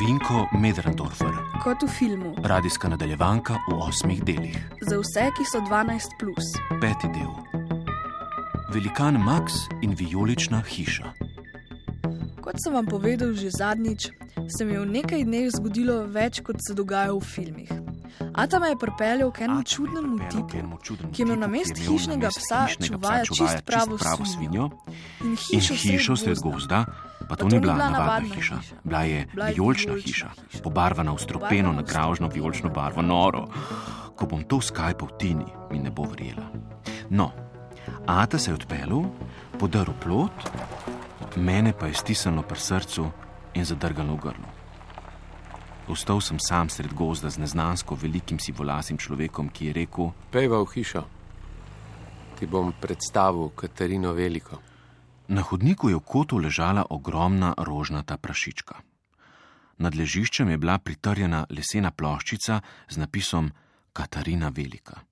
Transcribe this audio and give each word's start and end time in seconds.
Vinko 0.00 0.46
Medrendorfer, 0.52 1.32
Kot 1.62 1.82
v 1.82 1.88
filmu, 1.88 2.34
radijska 2.44 2.88
nadaljevanka 2.88 3.54
v 3.70 3.74
osmih 3.80 4.24
delih. 4.24 4.56
za 4.80 4.98
vse, 4.98 5.30
ki 5.36 5.44
so 5.44 5.60
12. 5.60 6.18
Plus. 6.18 6.46
Peti 6.80 7.08
del. 7.14 7.32
Velikan 8.72 9.16
Max 9.22 9.52
in 9.82 9.94
vijolična 9.94 10.60
hiša. 10.60 11.12
Kot 12.40 12.54
sem 12.64 12.74
vam 12.74 12.86
povedal 12.86 13.32
že 13.32 13.50
zadnjič, 13.50 14.10
se 14.58 14.64
mi 14.64 14.72
je 14.72 14.80
v 14.80 14.86
nekaj 14.86 15.24
dneh 15.24 15.50
zgodilo 15.50 16.06
več, 16.06 16.40
kot 16.40 16.56
se 16.60 16.74
dogaja 16.74 17.12
v 17.12 17.20
filmih. 17.20 17.72
Ata 18.34 18.58
me 18.58 18.68
je 18.68 18.76
pripeljal 18.76 19.30
k 19.32 19.40
enemu 19.40 19.62
čudnemu 19.62 20.18
tipu, 20.28 20.76
ki 21.12 21.22
je 21.22 21.24
imel 21.24 21.38
na 21.40 21.46
mestu 21.46 21.80
hišnega 21.80 22.28
psa 22.28 22.68
čuvaja 22.84 23.24
čist 23.24 23.64
pravo 23.64 23.96
svinjo 24.24 24.70
in 25.24 25.36
hišo 25.70 26.16
sred 26.16 26.36
gozda, 26.44 26.84
pa 27.28 27.36
to 27.36 27.48
ni 27.48 27.60
bila 27.60 27.74
navadna 27.74 28.34
hiša. 28.34 28.58
Bila 28.84 29.02
je 29.02 29.26
Bila 29.32 29.46
je 29.46 29.54
vijolična 29.54 29.92
vijolična 29.92 30.12
hiša, 30.12 30.28
hiša. 30.50 30.62
pobarvana 30.62 31.12
v 31.12 31.18
stropeno 31.18 31.72
na 31.72 31.82
gravžno 31.82 32.28
vijolično 32.28 32.70
barvo, 32.70 33.02
noro. 33.02 33.46
Ko 34.16 34.26
bom 34.26 34.42
to 34.42 34.60
skajpal 34.60 35.08
Tini, 35.18 35.44
mi 35.70 35.78
ne 35.78 35.90
bo 35.90 36.02
verjela. 36.02 36.46
No, 37.10 37.30
Ata 38.06 38.38
se 38.38 38.50
je 38.50 38.54
odpeljal, 38.54 39.04
podaril 39.58 39.94
plot, 40.02 40.30
mene 41.36 41.72
pa 41.72 41.86
je 41.86 41.94
stisnilo 41.94 42.42
pri 42.42 42.58
srcu 42.58 43.10
in 43.54 43.64
zadrgalo 43.64 44.14
v 44.14 44.20
grlu. 44.20 44.48
Ostal 45.88 46.20
sem 46.20 46.38
sam 46.38 46.68
sred 46.68 46.94
gozda 46.94 47.30
z 47.30 47.38
neznansko 47.38 47.94
velikim 47.94 48.38
sivolasim 48.38 48.98
človekom, 48.98 49.48
ki 49.48 49.66
je 49.66 49.72
rekel: 49.72 50.10
Pejva 50.30 50.58
v 50.62 50.66
hišo. 50.74 51.02
Ti 52.38 52.46
bom 52.46 52.72
predstavil 52.80 53.48
Katarino 53.54 54.12
Veliko. 54.12 54.58
Na 55.28 55.42
hodniku 55.42 55.88
je 55.90 55.98
v 55.98 56.06
kotu 56.06 56.38
ležala 56.38 56.86
ogromna 56.90 57.54
rožnata 57.58 58.16
prašička. 58.16 58.78
Nad 59.78 59.94
ležiščem 59.94 60.48
je 60.54 60.58
bila 60.58 60.78
pritrjena 60.78 61.46
lesena 61.50 61.90
ploščica 61.90 62.60
z 62.88 62.96
napisom 62.96 63.50
Katarina 63.92 64.48
Velika. 64.48 65.02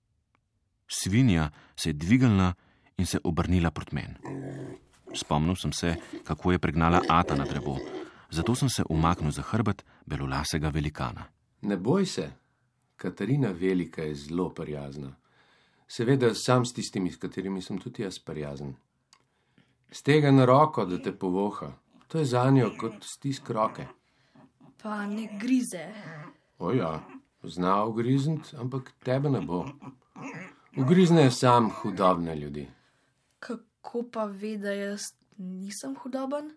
Svinja 0.88 1.50
se 1.76 1.90
je 1.90 1.98
dvignila 1.98 2.54
in 2.96 3.06
se 3.06 3.18
obrnila 3.24 3.70
proti 3.70 3.94
meni. 3.94 4.14
Spomnil 5.14 5.56
sem 5.56 5.72
se, 5.72 5.96
kako 6.24 6.52
je 6.52 6.58
pregnala 6.58 7.02
Ata 7.08 7.34
na 7.34 7.44
drevo, 7.44 7.78
zato 8.30 8.54
sem 8.54 8.68
se 8.68 8.82
umaknil 8.88 9.30
za 9.30 9.42
hrbet 9.42 9.84
belolasega 10.06 10.68
velikana. 10.68 11.26
Ne 11.62 11.76
boj 11.76 12.06
se, 12.06 12.30
Katarina 12.96 13.50
Velika 13.50 14.02
je 14.02 14.14
zelo 14.14 14.50
prijazna. 14.54 15.14
Seveda 15.88 16.34
sam 16.34 16.64
s 16.64 16.72
tistimi, 16.72 17.12
s 17.12 17.16
katerimi 17.16 17.62
sem 17.62 17.78
tudi 17.78 18.02
jaz 18.02 18.18
prijazen. 18.18 18.74
Stega 19.94 20.30
na 20.30 20.44
roko, 20.44 20.84
da 20.84 20.98
te 20.98 21.12
povoha, 21.12 21.68
to 22.08 22.18
je 22.18 22.24
za 22.24 22.50
njo 22.50 22.72
kot 22.78 23.04
stisk 23.06 23.50
roke. 23.50 23.86
Pa 24.82 25.06
ne 25.06 25.28
grize. 25.40 25.84
O 26.58 26.72
ja, 26.72 27.00
zna 27.42 27.84
ugrizniti, 27.84 28.56
ampak 28.56 28.90
tebe 29.04 29.30
ne 29.30 29.40
bo. 29.40 29.64
Ugrizne 30.76 31.30
sam 31.30 31.70
hudobne 31.70 32.36
ljudi. 32.36 32.66
Kako 33.38 34.02
pa 34.12 34.24
ve, 34.24 34.56
da 34.58 34.72
jaz 34.72 35.00
nisem 35.36 35.94
hudoben? 36.02 36.50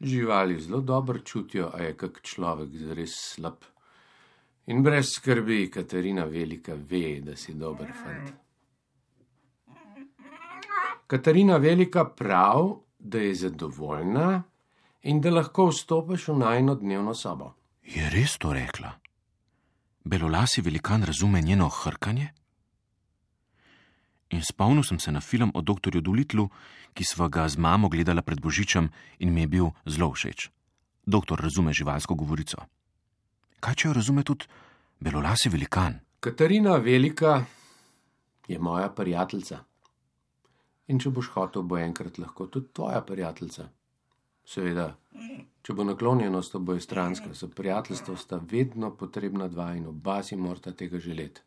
Živali 0.00 0.60
zelo 0.60 0.80
dobro 0.80 1.18
čutijo, 1.18 1.70
a 1.74 1.82
je 1.82 1.96
kak 1.96 2.20
človek 2.22 2.76
zares 2.76 3.14
slab. 3.14 3.62
In 4.66 4.82
brez 4.82 5.06
skrbi, 5.16 5.70
Katarina 5.70 6.24
Velika 6.24 6.74
ve, 6.74 7.20
da 7.20 7.36
si 7.36 7.54
dober 7.54 7.92
fant. 8.02 8.43
Katarina 11.06 11.56
Velika 11.56 12.04
prav, 12.04 12.76
da 12.98 13.18
je 13.18 13.34
zadovoljna 13.34 14.42
in 15.02 15.20
da 15.20 15.30
lahko 15.30 15.66
vstopiš 15.68 16.28
v 16.28 16.36
najno 16.38 16.74
dnevno 16.74 17.14
sobo. 17.14 17.52
Je 17.84 18.10
res 18.10 18.38
to 18.38 18.52
rekla? 18.52 18.92
Belolasi 20.04 20.60
velikan 20.60 21.02
razume 21.02 21.42
njeno 21.42 21.68
hrkanje? 21.68 22.28
In 24.30 24.42
spomnil 24.42 24.82
sem 24.82 24.98
se 24.98 25.12
na 25.12 25.20
film 25.20 25.52
o 25.54 25.60
dr. 25.60 26.00
Dulitlu, 26.00 26.48
ki 26.94 27.04
sva 27.04 27.28
ga 27.28 27.48
z 27.48 27.60
mamo 27.60 27.88
gledala 27.88 28.22
pred 28.22 28.40
Božičem 28.40 28.88
in 29.18 29.34
mi 29.34 29.40
je 29.40 29.46
bil 29.46 29.70
zelo 29.86 30.10
všeč. 30.12 30.48
Doktor 31.06 31.40
razume 31.40 31.72
živalsko 31.72 32.14
govorico. 32.14 32.64
Kaj 33.60 33.74
če 33.74 33.88
jo 33.88 33.92
razume 33.92 34.24
tudi 34.24 34.48
belolasi 35.00 35.52
velikan? 35.52 36.00
Katarina 36.20 36.76
Velika 36.76 37.44
je 38.48 38.58
moja 38.58 38.88
prijateljica. 38.88 39.60
In 40.92 41.00
če 41.00 41.10
boš 41.10 41.30
hotel, 41.32 41.64
bo 41.64 41.78
enkrat 41.80 42.18
lahko 42.20 42.46
tudi 42.46 42.68
tvoja 42.76 43.00
prijateljica. 43.00 43.68
Seveda, 44.44 44.90
če 45.64 45.72
bo 45.72 45.86
naklonjenost 45.88 46.58
obojestranska, 46.58 47.32
za 47.32 47.48
prijateljstvo 47.48 48.16
sta 48.20 48.40
vedno 48.50 48.90
potrebna 48.96 49.48
dva 49.48 49.70
in 49.78 49.86
oba 49.88 50.22
si 50.22 50.36
morata 50.36 50.74
tega 50.76 51.00
želeti. 51.00 51.40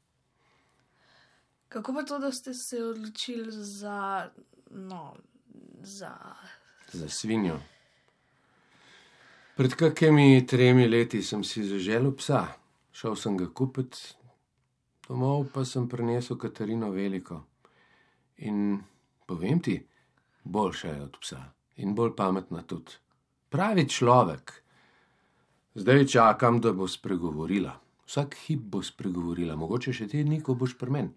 Kako 1.69 1.93
pa 1.93 2.03
to, 2.03 2.19
da 2.19 2.31
ste 2.31 2.53
se 2.53 2.83
odločili 2.83 3.51
za. 3.51 4.29
No, 4.71 5.13
za. 5.81 6.11
Za 6.93 7.09
svinjo. 7.09 7.59
Pred 9.55 9.73
kakimi 9.75 10.45
tremi 10.47 10.87
leti 10.87 11.21
sem 11.23 11.43
si 11.43 11.63
zaželel 11.63 12.11
psa, 12.15 12.43
šel 12.91 13.15
sem 13.15 13.37
ga 13.37 13.47
kupiti, 13.53 13.97
domov 15.07 15.47
pa 15.53 15.65
sem 15.65 15.87
prinesel 15.89 16.37
Katarino 16.37 16.91
Veliko. 16.91 17.43
In 18.37 18.77
povem 19.27 19.59
ti, 19.59 19.75
boljša 20.43 20.87
je 20.87 21.01
od 21.03 21.17
psa 21.21 21.43
in 21.83 21.93
bolj 21.95 22.15
pametna 22.15 22.63
tudi. 22.63 22.95
Pravi 23.49 23.85
človek. 23.89 24.53
Zdaj 25.75 26.05
čakam, 26.07 26.61
da 26.61 26.73
bo 26.73 26.87
spregovorila. 26.87 27.75
Vsak 28.07 28.35
hip 28.47 28.59
bo 28.71 28.81
spregovorila, 28.83 29.55
mogoče 29.55 29.93
še 29.93 30.07
te 30.07 30.23
dni, 30.23 30.39
ko 30.41 30.55
boš 30.55 30.77
pri 30.79 30.91
meni. 30.91 31.13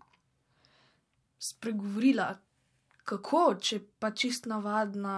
spregovorila. 1.38 2.34
Kako, 3.04 3.54
če 3.58 3.80
pa 3.98 4.10
čist 4.10 4.46
navadna. 4.46 5.14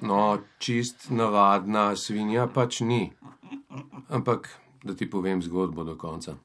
No, 0.00 0.38
čist 0.58 1.10
navadna 1.10 1.96
svinja 1.96 2.46
pač 2.46 2.80
ni. 2.80 3.12
Ampak, 4.08 4.48
da 4.84 4.94
ti 4.94 5.10
povem 5.10 5.42
zgodbo 5.42 5.84
do 5.84 5.96
konca. 5.96 6.36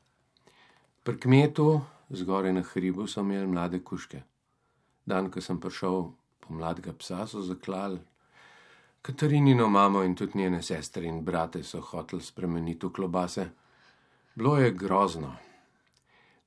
Pri 1.04 1.20
kmetu, 1.20 1.82
zgoraj 2.10 2.54
na 2.54 2.64
hribu, 2.64 3.08
so 3.08 3.22
imeli 3.22 3.48
mlade 3.48 3.84
kuške. 3.84 4.24
Dan, 5.10 5.32
ko 5.34 5.42
sem 5.42 5.58
prišel 5.58 6.12
po 6.40 6.54
mladega 6.54 6.94
psa, 6.94 7.26
so 7.28 7.42
zaklali. 7.42 7.98
Katarinino 9.02 9.66
mamo 9.68 10.04
in 10.04 10.16
tudi 10.16 10.38
njene 10.38 10.62
sestre 10.62 11.08
in 11.08 11.24
brate 11.26 11.64
so 11.64 11.82
hoteli 11.82 12.22
spremeniti 12.22 12.86
v 12.86 12.92
klobase. 12.94 13.46
Bilo 14.36 14.58
je 14.58 14.72
grozno. 14.72 15.32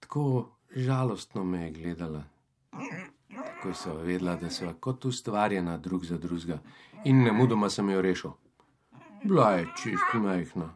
Tako 0.01 0.53
žalostno 0.77 1.45
me 1.45 1.65
je 1.65 1.71
gledala. 1.71 2.23
Ko 3.63 3.75
so 3.75 3.97
vedela, 3.97 4.37
da 4.37 4.51
so 4.51 4.71
kot 4.81 5.05
ustvarjena 5.05 5.77
drug 5.79 6.05
za 6.05 6.19
drugega, 6.19 6.61
in 7.05 7.23
ne 7.23 7.33
mudoma 7.33 7.71
sem 7.71 7.91
jo 7.91 8.03
rešil. 8.03 8.31
Bila 9.25 9.51
je 9.53 9.67
čist 9.83 10.15
majhna. 10.15 10.71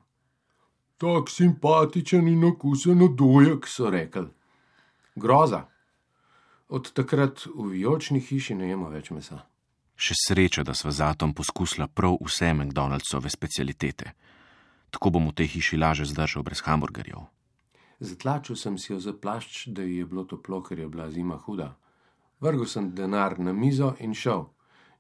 Tak 0.96 1.30
simpatičen 1.30 2.28
in 2.28 2.44
okusen 2.44 3.16
dojek, 3.16 3.66
so 3.68 3.90
rekli. 3.90 4.26
Groza. 5.14 5.75
Od 6.68 6.92
takrat 6.92 7.46
v 7.46 7.68
vijolični 7.70 8.20
hiši 8.20 8.54
ne 8.54 8.68
jemo 8.68 8.88
več 8.90 9.10
mesa. 9.14 9.44
Še 9.96 10.14
sreča, 10.18 10.64
da 10.66 10.74
sva 10.74 10.90
z 10.92 11.04
Atom 11.06 11.32
poskusila 11.34 11.86
prav 11.86 12.18
vse 12.20 12.50
McDonald'sove 12.52 13.30
specialitete. 13.30 14.12
Tako 14.90 15.10
bom 15.14 15.30
v 15.30 15.36
tej 15.40 15.54
hiši 15.54 15.78
laže 15.78 16.04
zdržal 16.10 16.42
brez 16.42 16.60
hamburgerjev. 16.66 17.24
Zatlačil 18.00 18.58
sem 18.60 18.76
si 18.78 18.92
jo 18.92 19.00
za 19.00 19.14
plašč, 19.16 19.68
da 19.72 19.82
ji 19.82 20.02
je 20.02 20.06
bilo 20.06 20.26
toplo, 20.28 20.60
ker 20.62 20.78
je 20.78 20.88
bila 20.88 21.08
zima 21.10 21.38
huda. 21.38 21.76
Vrgel 22.40 22.66
sem 22.68 22.90
denar 22.94 23.38
na 23.38 23.52
mizo 23.56 23.94
in 24.00 24.12
šel. 24.12 24.44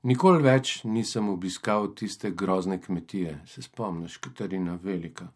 Nikoli 0.06 0.40
več 0.42 0.84
nisem 0.84 1.28
obiskal 1.28 1.90
tiste 1.98 2.30
grozne 2.30 2.78
kmetije, 2.80 3.40
se 3.46 3.62
spomniš, 3.62 4.16
Katarina 4.22 4.78
Velika. 4.82 5.28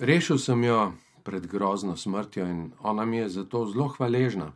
Rešil 0.00 0.38
sem 0.38 0.64
jo 0.64 0.92
pred 1.26 1.46
grozno 1.50 1.96
smrtjo 1.96 2.46
in 2.46 2.60
ona 2.80 3.04
mi 3.04 3.16
je 3.16 3.28
zato 3.28 3.64
zelo 3.66 3.88
hvaležna. 3.88 4.52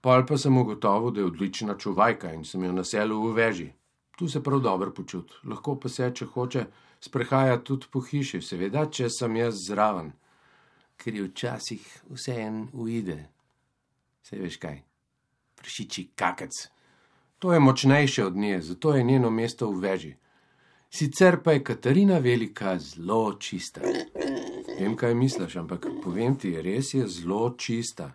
Pol 0.00 0.24
pa 0.26 0.38
sem 0.38 0.56
ugotovil, 0.58 1.10
da 1.10 1.20
je 1.20 1.26
odlična 1.26 1.76
čuvajka 1.78 2.32
in 2.32 2.44
sem 2.44 2.64
jo 2.64 2.72
naselil 2.72 3.20
v 3.26 3.34
veži. 3.36 3.68
Tu 4.16 4.28
se 4.28 4.42
prav 4.42 4.60
dobro 4.60 4.90
počuti, 4.90 5.34
lahko 5.44 5.76
pa 5.80 5.88
se, 5.88 6.08
če 6.14 6.26
hoče, 6.34 6.64
sprehaja 7.00 7.60
tudi 7.64 7.86
po 7.92 8.00
hiši, 8.00 8.40
seveda, 8.42 8.86
če 8.90 9.10
sem 9.10 9.36
jaz 9.36 9.60
zraven, 9.68 10.12
ker 10.96 11.14
je 11.14 11.28
včasih 11.28 11.86
vse 12.10 12.38
en 12.40 12.64
uide. 12.72 13.18
Sej 14.24 14.42
veš 14.46 14.58
kaj, 14.62 14.80
pršiči 15.60 16.08
kakec. 16.16 16.64
To 17.42 17.52
je 17.52 17.60
močnejše 17.60 18.24
od 18.24 18.36
nje, 18.36 18.60
zato 18.62 18.94
je 18.94 19.02
njeno 19.02 19.30
mesto 19.30 19.70
v 19.70 19.80
veži. 19.86 20.12
Sicer 20.90 21.40
pa 21.42 21.52
je 21.52 21.64
Katarina 21.64 22.18
Velika 22.18 22.78
zelo 22.78 23.34
čista. 23.40 23.80
Vem, 24.78 24.96
kaj 24.96 25.14
misliš, 25.14 25.56
ampak 25.56 25.86
povem 26.04 26.36
ti, 26.36 26.54
res 26.62 26.94
je 26.94 27.06
zelo 27.08 27.54
čista. 27.58 28.12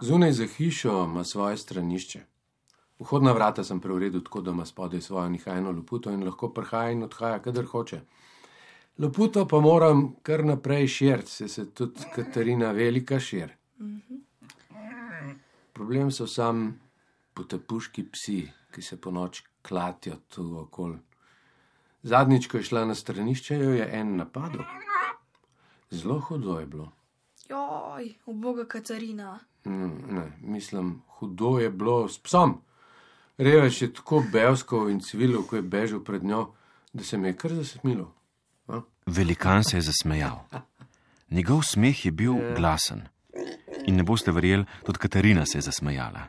Zunaj 0.00 0.32
za 0.32 0.46
hišo 0.46 1.04
ima 1.04 1.24
svoje 1.24 1.56
stranišče. 1.56 2.20
Vhodna 3.02 3.32
vrata 3.32 3.64
sem 3.64 3.80
preuredil 3.80 4.22
tako, 4.22 4.40
da 4.40 4.50
ima 4.50 4.66
spodaj 4.66 5.00
svojo 5.00 5.28
nihajno 5.28 5.72
loputo 5.72 6.10
in 6.10 6.24
lahko 6.24 6.52
prihaja 6.54 6.90
in 6.90 7.02
odhaja, 7.02 7.42
kadar 7.42 7.64
hoče. 7.64 8.00
Loputo 8.98 9.46
pa 9.48 9.60
moram 9.60 10.14
kar 10.22 10.44
naprej 10.44 10.86
širiti, 10.86 11.30
se, 11.30 11.48
se 11.48 11.70
tudi 11.70 12.04
Katarina 12.14 12.70
velika 12.72 13.20
šir. 13.20 13.54
Problem 15.72 16.10
so 16.10 16.26
sam 16.26 16.80
potepuški 17.34 18.04
psi, 18.12 18.40
ki 18.70 18.82
se 18.82 19.00
po 19.00 19.10
noč 19.10 19.42
klatijo 19.62 20.16
tu 20.28 20.46
okoli. 20.60 20.98
Zadnjič, 22.02 22.46
ko 22.46 22.58
je 22.58 22.62
šla 22.70 22.84
na 22.84 22.94
stranišče, 22.94 23.58
jo 23.58 23.70
je 23.70 23.90
en 23.92 24.16
napadel. 24.16 24.91
Zelo 25.92 26.20
hudo 26.20 26.58
je 26.58 26.66
bilo. 26.66 26.92
Joj, 27.48 28.14
uboga 28.26 28.64
Katarina. 28.64 29.38
Mm, 29.64 30.14
ne, 30.14 30.32
mislim, 30.40 31.02
hudo 31.06 31.58
je 31.58 31.70
bilo 31.70 32.08
s 32.08 32.18
psom. 32.18 32.60
Reveč 33.38 33.82
je 33.82 33.92
tako 33.94 34.24
belsko 34.32 34.88
in 34.88 35.00
civilo, 35.00 35.42
ko 35.42 35.56
je 35.56 35.62
bežal 35.62 36.00
pred 36.04 36.24
njo, 36.24 36.52
da 36.92 37.04
se 37.04 37.18
mi 37.18 37.28
je 37.28 37.36
kar 37.36 37.54
zasmilo. 37.54 38.14
Velikan 39.06 39.64
se 39.64 39.76
je 39.76 39.80
zasmejal. 39.80 40.38
Njegov 41.30 41.62
smeh 41.62 42.04
je 42.06 42.12
bil 42.12 42.34
glasen. 42.56 43.02
In 43.86 43.96
ne 43.96 44.02
boste 44.02 44.32
verjeli, 44.32 44.64
tudi 44.86 44.98
Katarina 44.98 45.46
se 45.46 45.58
je 45.58 45.62
zasmejala. 45.62 46.20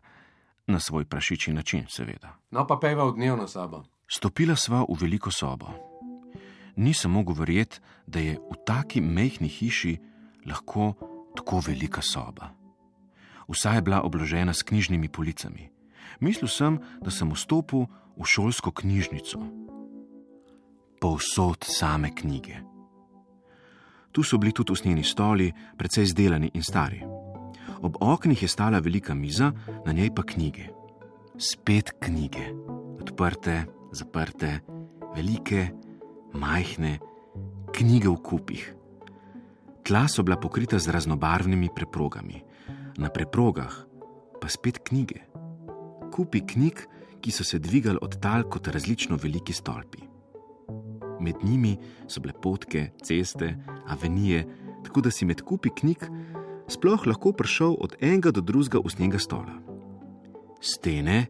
Na 0.67 0.79
svoj 0.79 1.05
prašiči 1.05 1.53
način, 1.53 1.85
seveda. 1.89 2.37
No, 2.51 2.67
pa 2.67 2.79
peva 2.81 3.05
v 3.05 3.15
dnevno 3.15 3.47
sobo. 3.47 3.83
Stopila 4.07 4.55
sva 4.55 4.85
v 4.89 4.97
veliko 5.01 5.31
sobo. 5.31 5.92
Nisem 6.75 7.11
mogel 7.11 7.35
verjeti, 7.35 7.79
da 8.07 8.19
je 8.19 8.37
v 8.37 8.55
taki 8.65 9.01
mehki 9.01 9.47
hiši 9.47 9.97
lahko 10.45 10.93
tako 11.35 11.61
velika 11.67 12.01
soba. 12.01 12.49
Vsa 13.47 13.73
je 13.73 13.81
bila 13.81 14.01
obložena 14.01 14.53
s 14.53 14.63
knjižnimi 14.63 15.09
policami. 15.09 15.69
Mislil 16.19 16.47
sem, 16.47 16.79
da 17.01 17.11
sem 17.11 17.31
vstopil 17.31 17.85
v 18.17 18.25
šolsko 18.25 18.71
knjižnico. 18.71 19.39
Povsod 21.01 21.65
same 21.67 22.15
knjige. 22.15 22.63
Tu 24.11 24.23
so 24.23 24.37
bili 24.37 24.53
tudi 24.53 24.71
usnjeni 24.71 25.03
stoli, 25.03 25.51
precej 25.77 26.03
izdelani 26.03 26.51
in 26.53 26.63
stari. 26.63 27.01
Ob 27.81 27.97
oknih 27.99 28.41
je 28.41 28.47
stala 28.47 28.79
velika 28.79 29.13
miza, 29.13 29.51
na 29.85 29.91
njej 29.91 30.13
pa 30.15 30.23
knjige. 30.23 30.69
Spet 31.37 31.91
knjige, 31.99 32.53
odprte, 33.01 33.65
zaprte, 33.91 34.59
velike, 35.15 35.67
majhne, 36.33 36.99
knjige 37.73 38.09
v 38.09 38.17
kupih. 38.23 38.63
Tla 39.83 40.07
so 40.07 40.23
bila 40.23 40.37
pokrita 40.39 40.79
z 40.79 40.89
raznobarvnimi 40.89 41.69
preprogami, 41.75 42.41
na 42.97 43.09
preprogah 43.09 43.85
pa 44.41 44.47
spet 44.49 44.79
knjige. 44.83 45.23
Kupi 46.13 46.43
knjig, 46.45 46.77
ki 47.23 47.31
so 47.31 47.43
se 47.47 47.59
dvigali 47.59 48.01
od 48.01 48.19
tal 48.19 48.43
kot 48.51 48.67
različno 48.67 49.15
veliki 49.15 49.53
stolpi. 49.53 50.03
Med 51.23 51.39
njimi 51.43 51.77
so 52.07 52.19
bile 52.19 52.33
potke, 52.35 52.91
ceste, 53.03 53.55
avenije, 53.87 54.43
tako 54.83 55.01
da 55.01 55.11
si 55.11 55.25
med 55.25 55.41
kupi 55.41 55.71
knjig 55.71 56.03
sploh 56.67 57.07
lahko 57.07 57.31
prišel 57.31 57.75
od 57.79 57.95
enega 58.01 58.31
do 58.31 58.41
drugega 58.41 58.79
usnjega 58.79 59.19
stola. 59.19 59.55
Stene, 60.61 61.25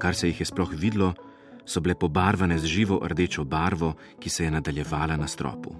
kar 0.00 0.14
se 0.16 0.28
jih 0.28 0.40
je 0.40 0.46
sploh 0.48 0.72
videlo, 0.72 1.14
so 1.70 1.80
bile 1.80 1.94
pobarvane 1.94 2.58
z 2.58 2.64
živo 2.64 2.98
rdečo 3.06 3.44
barvo, 3.44 3.94
ki 4.18 4.30
se 4.30 4.44
je 4.44 4.50
nadaljevala 4.50 5.16
na 5.16 5.28
stropu. 5.28 5.70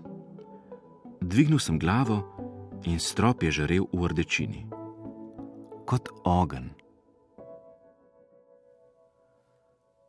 Dvignil 1.21 1.59
sem 1.59 1.79
glavo 1.79 2.23
in 2.87 3.01
strop 3.01 3.43
je 3.43 3.51
žarel 3.51 3.87
v 3.93 4.07
rdečini. 4.07 4.67
Kot 5.87 6.09
ogen. 6.25 6.71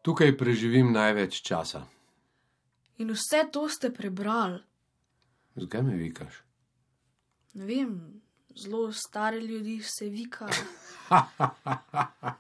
Tukaj 0.02 0.38
preživim 0.38 0.94
največ 0.94 1.42
časa. 1.42 1.82
In 2.98 3.10
vse 3.14 3.50
to 3.52 3.66
ste 3.70 3.90
prebrali. 3.94 4.62
Zakaj 5.56 5.82
me 5.84 5.98
vikaš? 5.98 6.44
Ne 7.54 7.66
vem, 7.66 8.22
zelo 8.56 8.92
stari 8.94 9.42
ljudi 9.46 9.82
se 9.84 10.06
vikajo. 10.10 10.62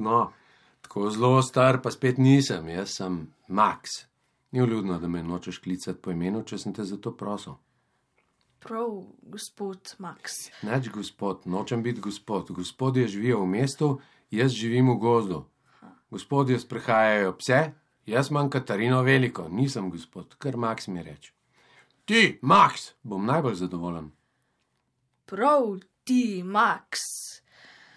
No, 0.00 0.32
tako 0.90 1.10
zelo 1.10 1.42
star, 1.42 1.82
pa 1.82 1.90
spet 1.90 2.18
nisem, 2.18 2.68
jaz 2.68 2.90
sem 2.90 3.28
Max. 3.48 4.06
Ni 4.50 4.62
vljudno, 4.62 4.98
da 4.98 5.08
me 5.08 5.22
nočeš 5.22 5.58
klicati 5.58 6.00
po 6.02 6.10
imenu, 6.10 6.42
če 6.42 6.58
sem 6.58 6.72
te 6.74 6.82
za 6.84 6.96
to 6.98 7.12
prosil. 7.16 7.54
Prav, 8.58 9.04
gospod 9.22 9.94
Max. 9.98 10.48
Neč 10.66 10.88
gospod, 10.90 11.46
nočem 11.46 11.82
biti 11.82 12.00
gospod. 12.00 12.50
Gospodje 12.50 13.06
živijo 13.08 13.38
v 13.44 13.46
mestu, 13.46 13.90
jaz 14.30 14.50
živim 14.50 14.90
v 14.90 14.96
gozdu. 14.98 15.44
Gospodje 16.10 16.58
sprehajajo 16.58 17.36
pse, 17.38 17.60
jaz 18.06 18.32
imam 18.34 18.50
Katarino 18.50 19.02
veliko, 19.06 19.46
nisem 19.48 19.92
gospod, 19.94 20.34
kar 20.42 20.58
Max 20.58 20.88
mi 20.88 21.06
reče. 21.06 21.30
Ti, 22.04 22.38
Max, 22.42 22.90
bom 23.02 23.30
najbolj 23.30 23.54
zadovoljen. 23.62 24.10
Prav, 25.26 25.70
ti, 26.04 26.42
Max. 26.42 26.98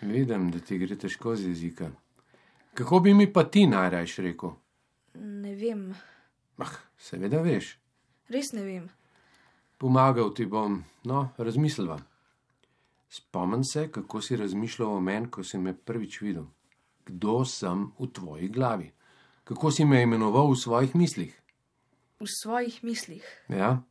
Vidim, 0.02 0.52
da 0.52 0.60
ti 0.60 0.78
gre 0.78 0.96
težko 0.96 1.36
z 1.36 1.50
jezika. 1.50 1.90
Kako 2.74 3.00
bi 3.00 3.14
mi 3.14 3.34
pa 3.34 3.44
ti 3.44 3.68
najrajš 3.68 4.18
rekel? 4.18 4.50
Ne 5.14 5.56
vem, 5.56 5.94
Ah, 6.58 6.70
seveda 6.98 7.42
veš. 7.42 7.78
res 8.30 8.52
ne 8.52 8.64
vem. 8.64 8.90
Pomagal 9.78 10.34
ti 10.34 10.46
bom, 10.46 10.84
no, 11.04 11.30
razmisliva. 11.38 12.00
Spomnim 13.10 13.64
se, 13.64 13.92
kako 13.92 14.22
si 14.22 14.36
razmišljal 14.36 14.90
o 14.90 15.00
meni, 15.00 15.32
ko 15.32 15.44
si 15.44 15.58
me 15.58 15.74
prvič 15.76 16.22
videl. 16.22 16.46
Kdo 17.06 17.46
sem 17.46 17.92
v 18.00 18.08
tvoji 18.08 18.48
glavi? 18.50 18.92
Kako 19.44 19.72
si 19.72 19.86
me 19.86 20.02
imenoval 20.02 20.48
v 20.48 20.56
svojih 20.56 20.96
mislih? 20.96 21.42
V 22.20 22.28
svojih 22.28 22.84
mislih. 22.84 23.26
Ja, 23.50 23.82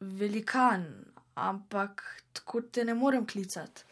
Velikan, 0.00 1.04
ampak 1.34 2.02
tako 2.32 2.60
te 2.62 2.84
ne 2.84 2.94
morem 2.94 3.26
klicati. 3.26 3.84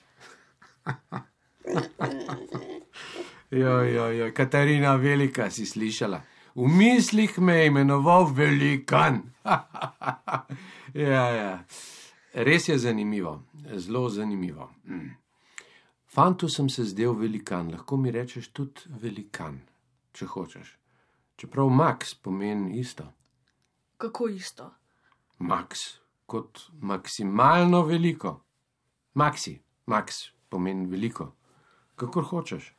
joj, 3.50 3.94
joj, 3.94 4.16
joj, 4.18 4.34
Katarina 4.34 4.96
Velika 4.96 5.50
si 5.50 5.66
slišala. 5.66 6.22
V 6.54 6.66
mislih 6.68 7.38
me 7.38 7.54
je 7.56 7.66
imenoval 7.66 8.32
velikan. 8.34 9.22
ja, 10.94 11.24
ja. 11.30 11.64
Res 12.34 12.68
je 12.68 12.78
zanimivo, 12.78 13.42
zelo 13.74 14.08
zanimivo. 14.08 14.70
Mm. 14.84 15.10
Fantu 16.06 16.48
sem 16.48 16.68
se 16.68 16.84
zdel 16.84 17.14
velikan, 17.14 17.70
lahko 17.70 17.96
mi 17.96 18.10
rečeš 18.10 18.48
tudi 18.52 18.90
velikan, 19.02 19.60
če 20.12 20.26
hočeš. 20.26 20.76
Čeprav 21.36 21.70
Max 21.70 22.14
pomeni 22.14 22.78
isto. 22.80 23.06
Kako 23.96 24.28
isto? 24.28 24.70
Max 25.38 26.00
kot 26.26 26.60
maksimalno 26.80 27.82
veliko. 27.86 28.40
Maxi, 29.14 29.54
Max 29.86 30.30
pomeni 30.48 30.86
veliko. 30.86 31.32
Kakor 31.96 32.24
hočeš, 32.24 32.72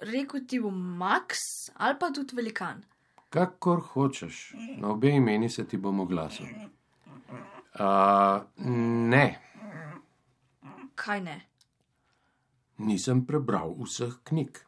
Rekl 0.00 0.38
ti 0.48 0.60
bom 0.60 0.74
Max 0.98 1.38
ali 1.74 1.96
pa 1.98 2.10
tudi 2.10 2.36
velikan. 2.36 2.84
kakor 3.30 3.80
hočeš. 3.80 4.54
Na 4.78 4.88
obe 4.90 5.10
imeni 5.10 5.48
se 5.50 5.64
ti 5.64 5.76
bom 5.76 6.00
oglasil. 6.00 6.46
Uh, 7.74 8.40
ne, 8.58 9.40
Kaj 10.94 11.20
ne? 11.20 11.40
nisem 12.78 13.26
prebral 13.26 13.74
vseh 13.78 14.14
knjig. 14.24 14.58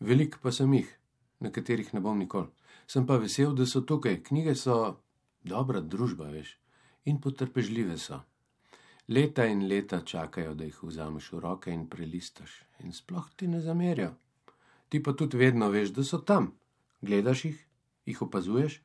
Velik 0.00 0.38
pa 0.42 0.52
sem 0.52 0.72
jih, 0.74 0.86
nekaterih 1.40 1.94
ne 1.94 2.00
bom 2.00 2.18
nikoli. 2.18 2.46
Sem 2.86 3.06
pa 3.06 3.16
vesel, 3.16 3.54
da 3.54 3.66
so 3.66 3.80
tukaj. 3.80 4.22
Knjige 4.22 4.54
so 4.54 5.00
dobra 5.42 5.80
družba, 5.80 6.24
veš, 6.30 6.58
in 7.04 7.18
potrpežljive 7.20 7.98
so. 7.98 8.20
Leta 9.08 9.46
in 9.46 9.66
leta 9.68 10.00
čakajo, 10.00 10.54
da 10.54 10.64
jih 10.64 10.78
vzameš 10.82 11.32
v 11.32 11.40
roke 11.40 11.72
in 11.72 11.88
prelistaš, 11.88 12.62
in 12.80 12.92
sploh 12.92 13.26
ti 13.36 13.46
ne 13.48 13.60
zamerijo. 13.60 14.14
Ti 14.88 15.02
pa 15.02 15.12
tudi 15.12 15.36
vedno 15.36 15.68
veš, 15.68 15.90
da 15.90 16.04
so 16.04 16.18
tam. 16.18 16.52
Gledaš 17.00 17.44
jih, 17.44 17.58
jih 18.06 18.22
opazuješ, 18.22 18.80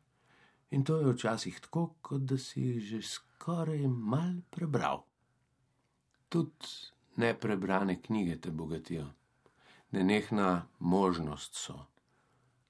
in 0.71 0.83
to 0.83 0.97
je 0.97 1.13
včasih 1.13 1.59
tako, 1.59 1.93
kot 2.01 2.21
da 2.21 2.37
si 2.37 2.79
že 2.79 3.01
skoraj 3.01 3.87
mal 3.87 4.41
prebral. 4.49 5.03
Tudi 6.29 6.67
neprebrane 7.15 8.01
knjige 8.01 8.41
te 8.41 8.51
bogatijo. 8.51 9.07
Nenehna 9.91 10.67
možnost 10.79 11.55
so. 11.55 11.85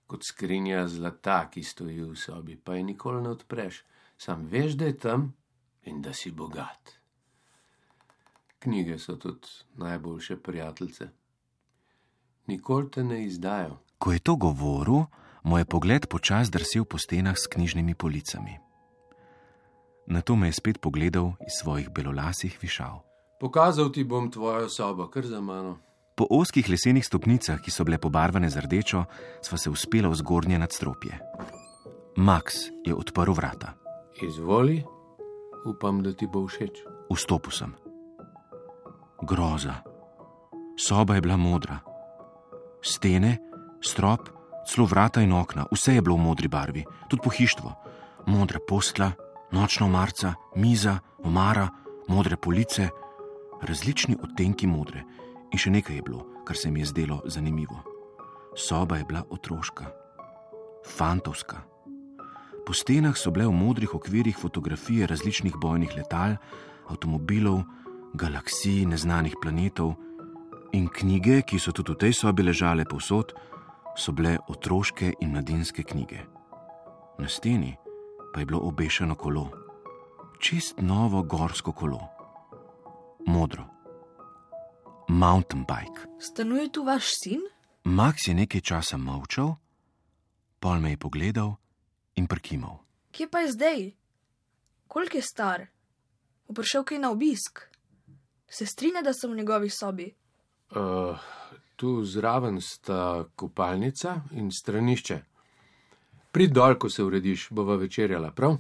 Kot 0.08 0.24
skrinja 0.24 0.88
zlata, 0.88 1.50
ki 1.52 1.64
stoji 1.64 2.02
v 2.04 2.16
sobi, 2.16 2.58
pa 2.58 2.76
je 2.76 2.84
nikoli 2.84 3.22
ne 3.22 3.30
odpreš, 3.30 3.84
sam 4.18 4.48
veš, 4.52 4.74
da 4.74 4.86
je 4.86 4.98
tam 4.98 5.34
in 5.84 6.02
da 6.02 6.14
si 6.14 6.32
bogat. 6.32 6.98
Knjige 8.60 9.00
so 9.00 9.16
tudi 9.16 9.48
najboljše 9.78 10.38
prijateljice. 10.38 11.10
Nikoli 12.48 12.90
te 12.92 13.04
ne 13.04 13.24
izdajo. 13.26 13.78
Ko 13.98 14.12
je 14.12 14.20
to 14.20 14.36
govoril, 14.36 15.06
mu 15.44 15.58
je 15.58 15.66
pogled 15.66 16.08
počas 16.08 16.50
drsel 16.52 16.86
po 16.86 16.98
stenah 16.98 17.38
s 17.38 17.48
knjižnimi 17.48 17.96
policami. 17.96 18.58
Na 20.08 20.22
to 20.22 20.36
me 20.36 20.48
je 20.48 20.54
spet 20.54 20.82
pogledal 20.82 21.34
iz 21.46 21.62
svojih 21.62 21.90
belolasih 21.90 22.58
višav. 22.62 23.02
Pokazal 23.40 23.92
ti 23.92 24.04
bom 24.04 24.32
tvojo 24.32 24.70
sobo, 24.70 25.08
kar 25.08 25.26
za 25.26 25.42
mano. 25.42 25.78
Po 26.16 26.28
oskih 26.30 26.70
lesenih 26.70 27.06
stopnicah, 27.06 27.62
ki 27.62 27.72
so 27.72 27.84
bile 27.84 27.98
pobarvane 27.98 28.50
z 28.50 28.62
rdečo, 28.62 29.06
sva 29.42 29.58
se 29.58 29.70
uspela 29.70 30.10
v 30.10 30.18
zgornje 30.20 30.60
nadstropje. 30.60 31.18
Max 32.18 32.70
je 32.86 32.94
odprl 32.94 33.34
vrata. 33.34 33.74
Izvoli, 34.22 34.84
upam, 35.66 36.04
da 36.04 36.14
ti 36.14 36.28
bo 36.28 36.46
všeč. 36.46 36.84
Vstopil 37.10 37.52
sem. 37.52 37.74
Groza. 39.26 39.82
Soba 40.78 41.16
je 41.16 41.22
bila 41.22 41.38
modra. 41.38 41.80
Stene, 42.82 43.38
strop, 43.80 44.30
celo 44.66 44.86
vrata 44.86 45.22
in 45.22 45.34
okna, 45.34 45.68
vse 45.72 45.94
je 45.94 46.02
bilo 46.02 46.16
v 46.16 46.26
modri 46.26 46.48
barvi, 46.48 46.86
tudi 47.10 47.22
pohištvo. 47.24 47.74
Modra 48.26 48.60
postla, 48.68 49.12
nočna 49.52 49.86
omarca, 49.86 50.34
miza, 50.56 51.00
omara, 51.24 51.70
modre 52.08 52.38
police, 52.38 52.90
različni 53.62 54.18
odtenki 54.24 54.68
modre. 54.68 55.04
In 55.52 55.60
še 55.60 55.70
nekaj 55.70 55.96
je 55.96 56.02
bilo, 56.02 56.26
kar 56.46 56.58
se 56.58 56.72
mi 56.72 56.82
je 56.82 56.90
zdelo 56.90 57.22
zanimivo. 57.26 57.78
Soba 58.58 58.98
je 58.98 59.06
bila 59.06 59.24
otroška, 59.30 59.86
fantovska. 60.88 61.62
Po 62.66 62.74
stenah 62.74 63.18
so 63.18 63.32
bile 63.32 63.46
v 63.46 63.58
modrih 63.58 63.94
okvirih 63.96 64.38
fotografije 64.38 65.08
različnih 65.08 65.54
bojnih 65.58 65.94
letal, 65.98 66.38
avtomobilov, 66.90 67.62
galaksij, 68.14 68.86
neznanih 68.86 69.38
planetov 69.42 69.96
in 70.74 70.88
knjige, 70.90 71.42
ki 71.42 71.60
so 71.60 71.72
tudi 71.72 71.94
v 71.94 72.02
tej 72.06 72.14
sobi 72.14 72.44
ležale 72.44 72.86
povsod, 72.86 73.34
so 73.98 74.12
bile 74.12 74.38
otroške 74.48 75.14
in 75.20 75.32
mladinske 75.32 75.84
knjige. 75.84 76.24
Na 77.20 77.28
steni 77.28 77.76
pa 78.34 78.40
je 78.40 78.46
bilo 78.46 78.60
obešeno 78.64 79.16
kolo, 79.16 79.50
čist 80.40 80.80
novo 80.82 81.24
gorsko 81.24 81.72
kolo, 81.72 82.00
modro. 83.28 83.68
Mountain 85.08 85.66
bike. 85.68 86.08
Stanuje 86.20 86.72
tu 86.72 86.84
vaš 86.84 87.04
sin? 87.24 87.42
Max 87.84 88.28
je 88.28 88.34
nekaj 88.34 88.62
časa 88.62 88.98
molčal, 88.98 89.58
pol 90.60 90.80
me 90.80 90.94
je 90.94 90.98
pogledal 90.98 91.58
in 92.16 92.28
prkimal. 92.28 92.80
Kje 93.12 93.28
pa 93.28 93.44
je 93.44 93.52
zdaj? 93.52 93.92
Koliko 94.88 95.18
je 95.18 95.24
star? 95.24 95.68
Bo 96.48 96.54
prišel 96.54 96.84
kaj 96.84 97.00
na 97.00 97.12
obisk? 97.12 97.60
Se 98.48 98.66
strinja, 98.66 99.02
da 99.02 99.14
sem 99.14 99.32
v 99.32 99.36
njegovi 99.36 99.70
sobi? 99.70 100.12
Uh, 100.72 101.20
tu 101.76 102.04
zraven 102.04 102.62
sta 102.62 103.26
kopalnica 103.36 104.22
in 104.32 104.52
stranišče. 104.52 105.20
Prid 106.32 106.54
dol, 106.56 106.78
ko 106.80 106.90
se 106.90 107.04
urediš, 107.04 107.50
bova 107.52 107.76
večerjala, 107.76 108.32
prav? 108.32 108.56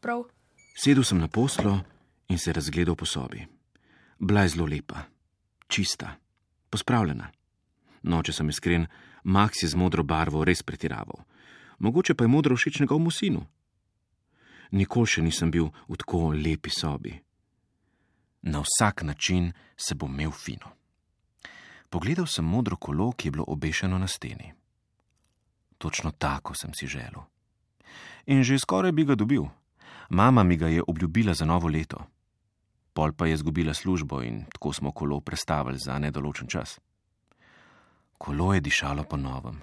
Prav. 0.00 0.22
Sedel 0.78 1.02
sem 1.04 1.18
na 1.18 1.28
poslo 1.28 1.80
in 2.28 2.38
se 2.38 2.52
razgledal 2.52 2.94
po 2.94 3.06
sobi. 3.06 3.46
Bila 4.18 4.42
je 4.42 4.48
zelo 4.48 4.66
lepa, 4.66 5.02
čista, 5.66 6.14
pospravljena. 6.70 7.30
No, 8.02 8.22
če 8.22 8.32
sem 8.32 8.48
iskren, 8.48 8.86
Max 9.24 9.62
je 9.62 9.68
z 9.68 9.74
modro 9.74 10.04
barvo 10.06 10.44
res 10.44 10.62
pretiraval. 10.62 11.24
Mogoče 11.78 12.14
pa 12.14 12.24
je 12.24 12.28
modro 12.28 12.56
všeč 12.56 12.80
njegovemu 12.80 13.10
sinu. 13.10 13.42
Nikoli 14.70 15.06
še 15.06 15.22
nisem 15.22 15.50
bil 15.50 15.72
v 15.88 15.98
tako 15.98 16.28
lepi 16.36 16.70
sobi. 16.70 17.18
Na 18.42 18.62
vsak 18.62 19.02
način 19.02 19.52
se 19.76 19.94
bom 19.94 20.14
imel 20.14 20.30
fino. 20.30 20.77
Pogledal 21.90 22.26
sem 22.26 22.44
modro 22.44 22.76
kolo, 22.76 23.12
ki 23.12 23.28
je 23.28 23.32
bilo 23.32 23.44
obešeno 23.48 23.98
na 23.98 24.06
steni. 24.06 24.52
Točno 25.78 26.10
tako 26.10 26.54
sem 26.54 26.74
si 26.74 26.86
želel. 26.86 27.22
In 28.26 28.42
že 28.44 28.58
skoraj 28.58 28.92
bi 28.92 29.04
ga 29.04 29.14
dobil. 29.14 29.46
Mama 30.10 30.42
mi 30.42 30.56
ga 30.56 30.68
je 30.68 30.82
obljubila 30.86 31.34
za 31.34 31.44
novo 31.44 31.68
leto. 31.68 31.96
Pol 32.92 33.12
pa 33.12 33.26
je 33.26 33.32
izgubila 33.32 33.74
službo 33.74 34.22
in 34.22 34.44
tako 34.52 34.72
smo 34.72 34.92
kolo 34.92 35.20
prestavili 35.20 35.78
za 35.78 35.98
nedoločen 35.98 36.48
čas. 36.48 36.80
Kolo 38.18 38.54
je 38.54 38.60
dišalo 38.60 39.04
po 39.04 39.16
novem. 39.16 39.60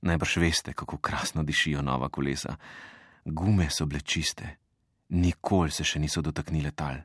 Najbrž 0.00 0.36
veste, 0.36 0.72
kako 0.72 0.96
krasno 0.96 1.42
dišijo 1.42 1.82
nova 1.82 2.08
kolesa. 2.08 2.56
Gume 3.24 3.70
so 3.70 3.86
bile 3.86 4.00
čiste, 4.00 4.56
nikoli 5.08 5.70
se 5.70 5.84
še 5.84 6.00
niso 6.00 6.22
dotaknile 6.22 6.70
tal. 6.70 6.96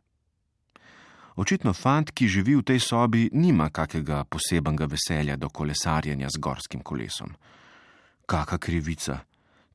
Očitno 1.36 1.74
fant, 1.74 2.12
ki 2.16 2.30
živi 2.32 2.56
v 2.56 2.64
tej 2.64 2.80
sobi, 2.80 3.28
nima 3.36 3.68
kakega 3.70 4.24
posebenega 4.24 4.88
veselja 4.88 5.36
do 5.36 5.50
kolesarjenja 5.52 6.30
z 6.32 6.40
gorskim 6.40 6.80
kolesom. 6.80 7.36
Kaka 8.26 8.58
krivica. 8.58 9.20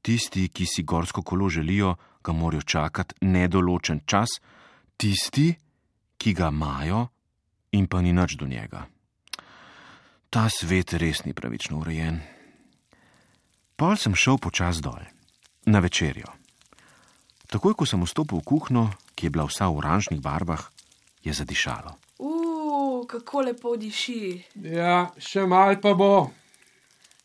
Tisti, 0.00 0.48
ki 0.48 0.64
si 0.64 0.82
gorsko 0.82 1.22
kolo 1.22 1.50
želijo, 1.52 1.94
ga 2.24 2.32
morajo 2.32 2.62
čakati 2.62 3.28
nedoločen 3.28 4.00
čas, 4.06 4.40
tisti, 4.96 5.52
ki 6.16 6.32
ga 6.32 6.48
imajo, 6.48 7.06
in 7.76 7.86
pa 7.86 8.00
ni 8.00 8.12
nič 8.12 8.40
do 8.40 8.48
njega. 8.48 8.86
Ta 10.30 10.48
svet 10.48 10.96
res 10.96 11.24
ni 11.24 11.36
pravično 11.36 11.84
urejen. 11.84 12.20
Pol 13.76 13.96
sem 14.00 14.16
šel 14.16 14.40
počas 14.40 14.80
dol, 14.80 15.04
na 15.68 15.78
večerjo. 15.80 16.28
Takoj, 17.52 17.74
ko 17.74 17.84
sem 17.84 18.00
vstopil 18.00 18.40
v 18.40 18.46
kuhno, 18.46 18.82
ki 19.12 19.26
je 19.26 19.32
bila 19.34 19.44
vsa 19.44 19.68
v 19.68 19.82
oranžnih 19.82 20.20
barvah, 20.22 20.70
je 21.24 21.32
zadišalo. 21.32 21.94
Uf, 22.18 23.06
kako 23.08 23.40
lepo 23.40 23.76
diši. 23.76 24.44
Ja, 24.64 25.10
še 25.18 25.46
mal 25.46 25.80
pa 25.80 25.94
bo. 25.94 26.30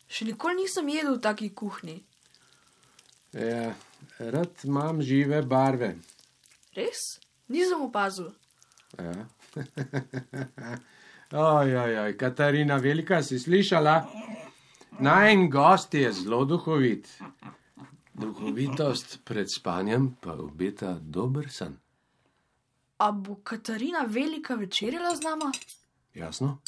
Še 0.08 0.28
nikoli 0.28 0.62
nisem 0.62 0.88
jedel 0.88 1.16
v 1.18 1.22
taki 1.24 1.50
kuhinji. 1.50 1.98
Ja, 3.36 3.74
rad 4.18 4.64
imam 4.64 5.02
žive 5.04 5.42
barve. 5.42 5.96
Res? 6.76 7.18
Nisem 7.48 7.82
opazil. 7.88 8.30
Ja. 8.98 9.26
Ojoj, 11.32 11.98
oj, 12.04 12.12
Katarina 12.16 12.76
Velika, 12.78 13.22
si 13.22 13.38
slišala? 13.38 13.96
Najn 15.02 15.50
gost 15.50 15.94
je 15.94 16.12
zelo 16.12 16.44
duhovit. 16.44 17.08
Duhovitost 18.14 19.18
pred 19.24 19.50
spanjem 19.50 20.14
pa 20.22 20.38
obeta 20.40 20.94
dober 21.00 21.50
san. 21.50 21.76
A 22.98 23.12
bo 23.12 23.34
Katarina 23.34 24.04
Velika 24.08 24.54
večerjala 24.54 25.16
z 25.16 25.22
nama? 25.22 25.52
Jasno? 26.14 26.58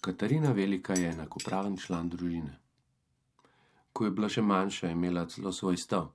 Katarina 0.00 0.52
Velika 0.52 0.94
je 0.94 1.10
enakopraven 1.10 1.76
član 1.76 2.08
družine. 2.08 2.58
Ko 3.92 4.04
je 4.04 4.10
bila 4.10 4.28
še 4.28 4.42
manjša, 4.42 4.86
je 4.86 4.92
imela 4.92 5.26
celo 5.30 5.52
svoj 5.52 5.76
stav. 5.76 6.08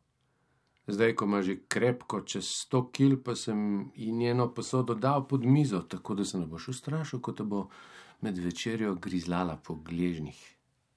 Zdaj, 0.87 1.15
ko 1.15 1.25
ima 1.25 1.41
že 1.41 1.55
krepko 1.67 2.21
čez 2.21 2.49
100 2.67 2.81
kil, 2.91 3.15
pa 3.23 3.35
sem 3.35 3.91
ji 3.95 4.11
njeno 4.11 4.49
posodo 4.53 4.93
dal 4.95 5.27
pod 5.27 5.45
mizo, 5.45 5.79
tako 5.81 6.15
da 6.15 6.25
se 6.25 6.37
ne 6.37 6.45
boš 6.45 6.67
ustrašil, 6.67 7.21
ko 7.21 7.31
te 7.31 7.43
bo 7.43 7.69
med 8.21 8.37
večerjo 8.37 8.95
grizlala 8.95 9.55
po 9.57 9.75
gležnjih. 9.75 10.41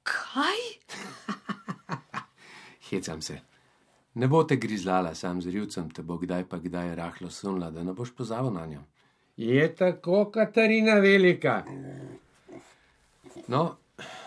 Kaj? 0.03 0.61
Hecam 2.91 3.23
se. 3.23 3.41
Ne 4.19 4.27
bo 4.27 4.43
te 4.45 4.57
grizlala, 4.57 5.15
sam 5.15 5.43
z 5.43 5.53
rjucem 5.55 5.91
te 5.95 6.03
bo 6.03 6.17
kdaj 6.19 6.49
pa 6.51 6.59
kdaj 6.59 6.95
rahlo 6.99 7.31
sunila, 7.31 7.71
da 7.71 7.85
ne 7.87 7.93
boš 7.95 8.11
pozabil 8.19 8.51
na 8.51 8.65
njo. 8.67 8.81
Je 9.37 9.75
tako, 9.75 10.25
Katarina 10.35 10.95
Velika. 10.99 11.63
No, 13.49 13.77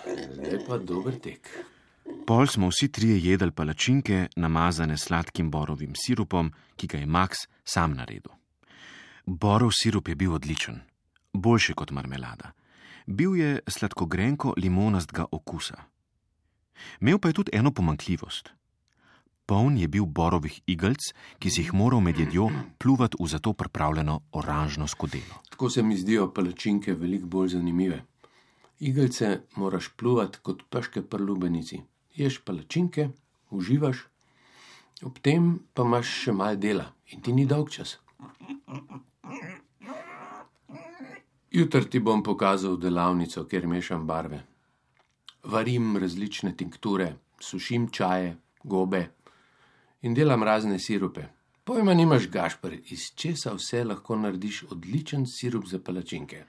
zdaj 0.06 0.64
pa 0.68 0.78
dober 0.78 1.18
tek. 1.20 1.50
Pol 2.28 2.48
smo 2.48 2.70
vsi 2.72 2.88
trije 2.92 3.18
jedli 3.20 3.52
palačinke, 3.52 4.28
namazane 4.36 4.98
s 4.98 5.10
sladkim 5.10 5.52
borovim 5.52 5.92
sirupom, 5.96 6.54
ki 6.76 6.88
ga 6.88 6.98
je 7.04 7.06
Max 7.06 7.44
sam 7.64 7.92
naredil. 8.00 8.32
Borov 9.26 9.76
sirup 9.76 10.08
je 10.08 10.16
bil 10.16 10.34
odličen, 10.34 10.80
boljši 11.34 11.74
kot 11.74 11.92
marmelada. 11.92 12.54
Bil 13.08 13.36
je 13.36 13.60
sladkogrenko 13.68 14.54
limonastega 14.58 15.26
okusa. 15.32 15.84
Imel 17.02 17.20
pa 17.20 17.28
je 17.28 17.34
tudi 17.34 17.52
eno 17.54 17.72
pomankljivost. 17.72 18.54
Poln 19.52 19.76
je 19.76 19.88
bil 19.92 20.06
borovih 20.08 20.62
igelc, 20.72 21.10
ki 21.44 21.50
si 21.52 21.66
jih 21.66 21.74
moral 21.76 22.00
med 22.00 22.20
jedjo 22.22 22.46
pluvati 22.80 23.18
v 23.20 23.26
zato 23.28 23.52
pripravljeno 23.52 24.22
oranžno 24.40 24.88
skodelo. 24.88 25.42
Tako 25.50 25.70
se 25.70 25.84
mi 25.84 25.98
zdijo 25.98 26.30
palačinke 26.34 26.94
veliko 26.94 27.28
bolj 27.28 27.50
zanimive. 27.58 27.98
Igelce 28.80 29.42
moraš 29.56 29.92
pluvati 29.98 30.40
kot 30.42 30.64
peške 30.70 31.04
prlubenici. 31.04 31.82
Ješ 32.16 32.40
palačinke, 32.48 33.10
uživaš, 33.52 34.08
ob 35.04 35.20
tem 35.20 35.54
pa 35.74 35.84
imaš 35.84 36.16
še 36.24 36.32
malo 36.32 36.56
dela 36.56 36.88
in 37.12 37.20
ti 37.20 37.36
ni 37.36 37.44
dolg 37.46 37.76
čas. 37.76 37.98
Jutri 41.52 41.90
ti 41.92 42.00
bom 42.00 42.24
pokazal 42.24 42.80
delavnico, 42.80 43.44
kjer 43.44 43.68
mešam 43.68 44.08
barve. 44.08 44.46
Varim 45.44 45.98
različne 45.98 46.56
tinkture, 46.56 47.18
sušim 47.40 47.92
čaje, 47.92 48.38
gobe 48.64 49.10
in 50.02 50.14
delam 50.14 50.44
razne 50.44 50.80
sirupe. 50.80 51.28
Pojma 51.64 51.94
nimaš, 51.94 52.28
Gašpr, 52.28 52.74
iz 52.90 53.12
česa 53.16 53.54
vse 53.54 53.84
lahko 53.84 54.16
narediš 54.18 54.64
odličen 54.70 55.26
sirup 55.30 55.68
za 55.68 55.80
palačinke. 55.80 56.44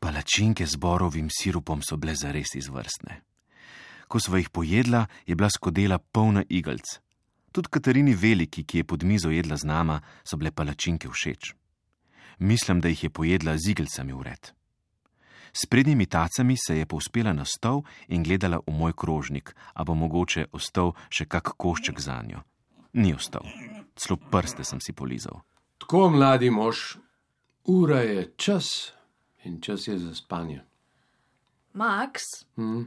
Palačinke 0.00 0.66
z 0.66 0.76
borovim 0.76 1.28
sirupom 1.30 1.82
so 1.82 1.96
bile 1.96 2.14
zares 2.14 2.54
izvrstne. 2.54 3.20
Ko 4.08 4.18
sva 4.20 4.40
jih 4.40 4.50
pojedla, 4.50 5.06
je 5.26 5.34
bila 5.34 5.50
skodela 5.50 5.98
polna 5.98 6.42
igelc. 6.48 6.98
Tudi 7.52 7.68
Katarini 7.70 8.14
Veliki, 8.14 8.64
ki 8.64 8.78
je 8.78 8.84
pod 8.84 9.04
mizo 9.04 9.30
jedla 9.30 9.56
z 9.56 9.64
nama, 9.64 10.00
so 10.24 10.36
bile 10.36 10.50
palačinke 10.50 11.08
všeč. 11.08 11.54
Mislim, 12.38 12.80
da 12.80 12.88
jih 12.88 13.04
je 13.04 13.10
pojedla 13.10 13.56
z 13.56 13.70
igelcami 13.70 14.12
vred. 14.12 14.50
S 15.52 15.66
prednjimi 15.66 16.06
tacami 16.06 16.56
se 16.56 16.78
je 16.78 16.86
povspela 16.86 17.32
na 17.32 17.44
stol 17.44 17.82
in 18.08 18.22
gledala 18.22 18.58
v 18.66 18.72
moj 18.72 18.92
krožnik, 18.92 19.54
a 19.74 19.84
bo 19.84 19.94
mogoče 19.94 20.46
ostal 20.52 20.94
še 21.10 21.26
kak 21.26 21.54
košček 21.56 22.00
za 22.00 22.22
njo. 22.22 22.42
Ni 22.92 23.14
ostal, 23.14 23.46
celo 23.94 24.18
prste 24.30 24.64
sem 24.64 24.80
si 24.80 24.92
polizal. 24.92 25.40
Tako, 25.78 26.10
mladi 26.10 26.50
mož, 26.50 26.96
ura 27.64 28.00
je 28.00 28.32
čas 28.36 28.92
in 29.44 29.60
čas 29.60 29.88
je 29.88 29.98
za 29.98 30.14
spanje. 30.14 30.64
Max, 31.72 32.20
Hm? 32.56 32.82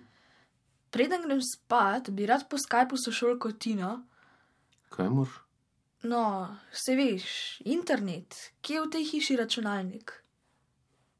preden 0.90 1.22
grem 1.22 1.40
spat, 1.44 2.10
bi 2.10 2.26
rad 2.26 2.50
po 2.50 2.58
Skypu 2.58 2.98
sošolko 2.98 3.52
Tino. 3.52 4.04
Kaj 4.90 5.10
moš? 5.10 5.30
No, 6.04 6.24
se 6.70 6.96
veš, 6.96 7.24
internet, 7.66 8.36
kje 8.62 8.76
je 8.76 8.82
v 8.82 8.90
tej 8.90 9.04
hiši 9.06 9.36
računalnik? 9.36 10.12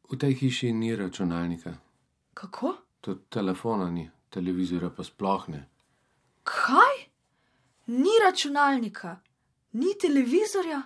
V 0.06 0.18
tej 0.18 0.34
hiši 0.34 0.74
ni 0.74 0.96
računalnika, 0.96 1.74
Kako? 2.34 2.74
tudi 3.02 3.22
telefona 3.30 3.90
ni, 3.90 4.04
televizora 4.30 4.90
pa 4.90 5.04
sploh 5.04 5.48
ne. 5.50 5.64
Kaj? 6.44 7.13
Ni 7.88 8.14
računalnika, 8.26 9.20
ni 9.72 9.98
televizorja? 10.02 10.82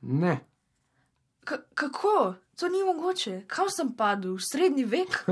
Ne, 0.00 0.50
K 1.44 1.52
kako? 1.74 2.34
To 2.56 2.68
ni 2.68 2.84
mogoče. 2.84 3.44
Kam 3.46 3.66
sem 3.68 3.92
padel? 3.96 4.34
V 4.34 4.40
srednji 4.40 4.84
vek? 4.84 5.24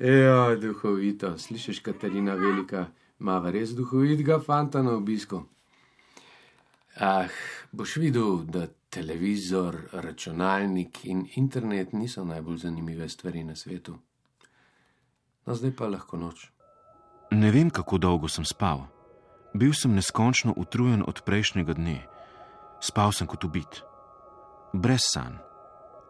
ja, 0.24 0.56
duhovito, 0.56 1.38
slišiš, 1.38 1.80
Katarina 1.80 2.34
Velika, 2.34 2.86
ima 3.20 3.38
res 3.50 3.70
duhovitega 3.70 4.40
fanta 4.40 4.82
na 4.82 4.96
obisku. 4.98 5.44
Ah, 6.96 7.28
boš 7.72 7.96
videl, 7.96 8.42
da 8.44 8.66
televizor, 8.90 9.78
računalnik 9.92 11.04
in 11.04 11.28
internet 11.36 11.92
niso 11.92 12.24
najbolj 12.24 12.58
zanimive 12.66 13.08
stvari 13.08 13.44
na 13.44 13.56
svetu. 13.56 13.94
No, 15.46 15.54
zdaj 15.54 15.76
pa 15.76 15.86
lahko 15.86 16.16
noč. 16.16 16.50
Ne 17.30 17.50
vem, 17.50 17.70
kako 17.70 17.98
dolgo 17.98 18.28
sem 18.28 18.44
spal. 18.44 18.86
Bil 19.54 19.74
sem 19.74 19.94
neskončno 19.94 20.54
utrujen 20.56 21.02
od 21.06 21.22
prejšnjega 21.22 21.74
dne. 21.74 22.06
Spal 22.80 23.12
sem 23.12 23.26
kot 23.26 23.44
ubit, 23.44 23.82
brez 24.72 25.04
sanj. 25.10 25.36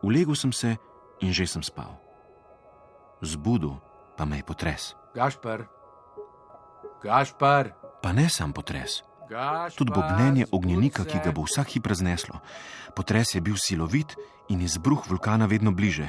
Ulegel 0.02 0.34
sem 0.34 0.52
se 0.52 0.76
in 1.20 1.32
že 1.32 1.46
sem 1.46 1.62
spal. 1.62 1.96
Zbudil 3.20 3.76
pa 4.16 4.24
me 4.24 4.36
je 4.40 4.44
potres. 4.44 4.94
Gašpar, 5.14 5.66
Gašpar, 7.02 7.72
Pa 8.02 8.12
ne 8.12 8.28
sam 8.28 8.52
potres, 8.52 9.02
Gašpar. 9.28 9.76
tudi 9.76 9.92
bobnenje 9.92 10.46
ognjenika, 10.52 11.04
ki 11.04 11.20
ga 11.24 11.32
bo 11.32 11.44
vsak 11.44 11.68
hip 11.76 11.86
razneslo. 11.86 12.40
Potres 12.96 13.34
je 13.34 13.40
bil 13.40 13.56
silovit 13.56 14.16
in 14.48 14.60
izbruh 14.60 15.04
vulkana 15.08 15.46
vedno 15.46 15.72
bliže. 15.72 16.08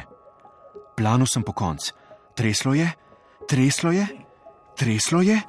Planil 0.96 1.27
sem 1.27 1.44
po 1.44 1.51
konc. 1.51 1.91
Treslo 2.36 2.74
je, 2.74 2.88
treslo 3.48 3.91
je, 3.91 4.08
treslo 4.81 5.21
je. 5.21 5.41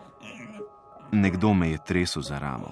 Nekdo 1.13 1.55
me 1.55 1.71
je 1.71 1.79
tresel 1.87 2.23
za 2.23 2.39
ramo. 2.39 2.69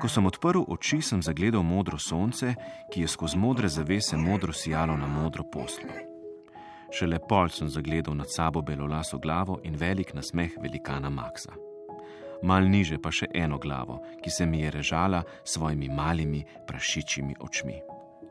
Ko 0.00 0.08
sem 0.08 0.26
odprl 0.26 0.64
oči, 0.68 0.98
sem 1.02 1.22
zagledal 1.22 1.62
modro 1.62 1.98
sonce, 1.98 2.54
ki 2.90 3.04
je 3.04 3.08
skozi 3.08 3.38
modre 3.38 3.68
zavese 3.68 4.16
modro 4.16 4.52
sijalo 4.52 4.96
na 4.96 5.06
modro 5.06 5.44
poslo. 5.52 5.94
Šele 6.90 7.20
pol 7.28 7.48
sem 7.48 7.68
zagledal 7.68 8.16
nad 8.16 8.26
sabo 8.30 8.62
belolaso 8.62 9.18
glavo 9.18 9.60
in 9.62 9.78
velik 9.78 10.14
nasmeh 10.14 10.58
velikana 10.62 11.10
Maxa. 11.10 11.54
Mal 12.42 12.66
niže 12.66 12.98
pa 12.98 13.14
še 13.14 13.30
eno 13.34 13.58
glavo, 13.58 14.00
ki 14.18 14.30
se 14.30 14.46
mi 14.46 14.64
je 14.64 14.70
režala 14.70 15.22
s 15.44 15.54
svojimi 15.54 15.88
malimi 15.88 16.42
prašičjimi 16.66 17.38
očmi. 17.40 17.78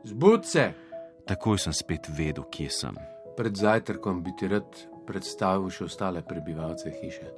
Zbud 0.04 0.44
se! 0.44 0.72
Takoj 1.26 1.58
sem 1.58 1.72
spet 1.72 2.12
vedel, 2.12 2.44
kje 2.52 2.70
sem. 2.70 2.96
Pred 3.36 3.56
zajtrkom 3.56 4.20
bi 4.22 4.36
ti 4.36 4.48
rad 4.52 4.91
predstavil 5.06 5.70
še 5.70 5.86
ostale 5.90 6.22
prebivalce 6.22 6.90
hiše. 6.90 7.28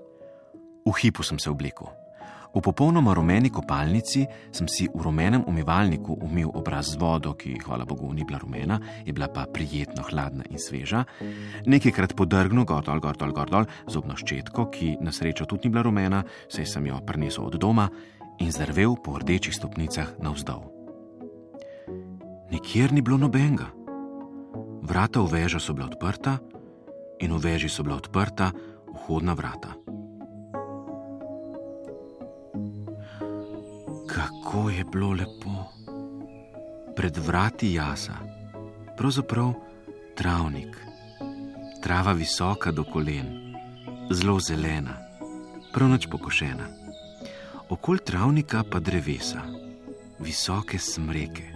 V 0.84 0.92
hipu 1.00 1.24
sem 1.24 1.40
se 1.40 1.50
oblekel. 1.50 1.88
V 2.54 2.62
popolnoma 2.62 3.10
rumeni 3.10 3.50
kopalnici 3.50 4.22
sem 4.54 4.70
si 4.70 4.86
v 4.86 5.02
rumenem 5.02 5.42
umivalniku 5.42 6.14
umil 6.22 6.54
obraz 6.54 6.94
z 6.94 7.02
vodo, 7.02 7.34
ki, 7.34 7.58
hvala 7.66 7.82
Bogu, 7.82 8.06
ni 8.14 8.22
bila 8.22 8.38
rumena, 8.38 8.78
je 9.02 9.10
bila 9.10 9.26
pa 9.26 9.42
prijetno 9.50 10.06
hladna 10.06 10.46
in 10.46 10.62
sveža. 10.62 11.02
Nekajkrat 11.66 12.14
podrgnil 12.14 12.62
gor 12.62 12.86
dol, 12.86 13.02
gor 13.02 13.18
dol, 13.18 13.34
gor 13.34 13.50
dol, 13.50 13.66
zobno 13.90 14.14
ščetko, 14.14 14.70
ki 14.70 15.02
na 15.02 15.10
srečo 15.10 15.50
tudi 15.50 15.66
ni 15.66 15.74
bila 15.74 15.82
rumena, 15.82 16.22
saj 16.46 16.78
sem 16.78 16.86
jo 16.86 17.02
prinesel 17.02 17.50
od 17.50 17.58
doma 17.58 17.90
in 18.38 18.54
zdrvel 18.54 19.02
po 19.02 19.18
rdečih 19.18 19.50
stopnicah 19.50 20.14
navzdol. 20.22 20.62
Nikjer 22.54 22.94
ni 22.94 23.02
bilo 23.02 23.18
nobenega. 23.18 23.66
Vrata 24.86 25.18
v 25.26 25.42
vežo 25.42 25.58
so 25.58 25.74
bila 25.74 25.90
odprta 25.90 26.38
in 27.20 27.32
v 27.32 27.38
veži 27.38 27.68
so 27.68 27.82
bila 27.82 27.96
odprta 27.96 28.50
vhodna 28.88 29.34
vrata. 29.34 29.74
Kako 34.06 34.70
je 34.70 34.84
bilo 34.84 35.12
lepo. 35.12 35.54
Pred 36.96 37.16
vrati 37.16 37.74
jasa, 37.74 38.14
pravzaprav 38.96 39.52
travnik, 40.14 40.78
trava 41.82 42.12
visoka 42.12 42.70
do 42.70 42.84
kolen, 42.84 43.54
zelo 44.10 44.38
zelena, 44.40 44.94
prav 45.72 45.90
noč 45.90 46.06
pokošena. 46.06 46.68
Okol 47.68 47.98
travnika 47.98 48.62
pa 48.70 48.78
drevesa, 48.80 49.42
visoke 50.18 50.78
smreke. 50.78 51.50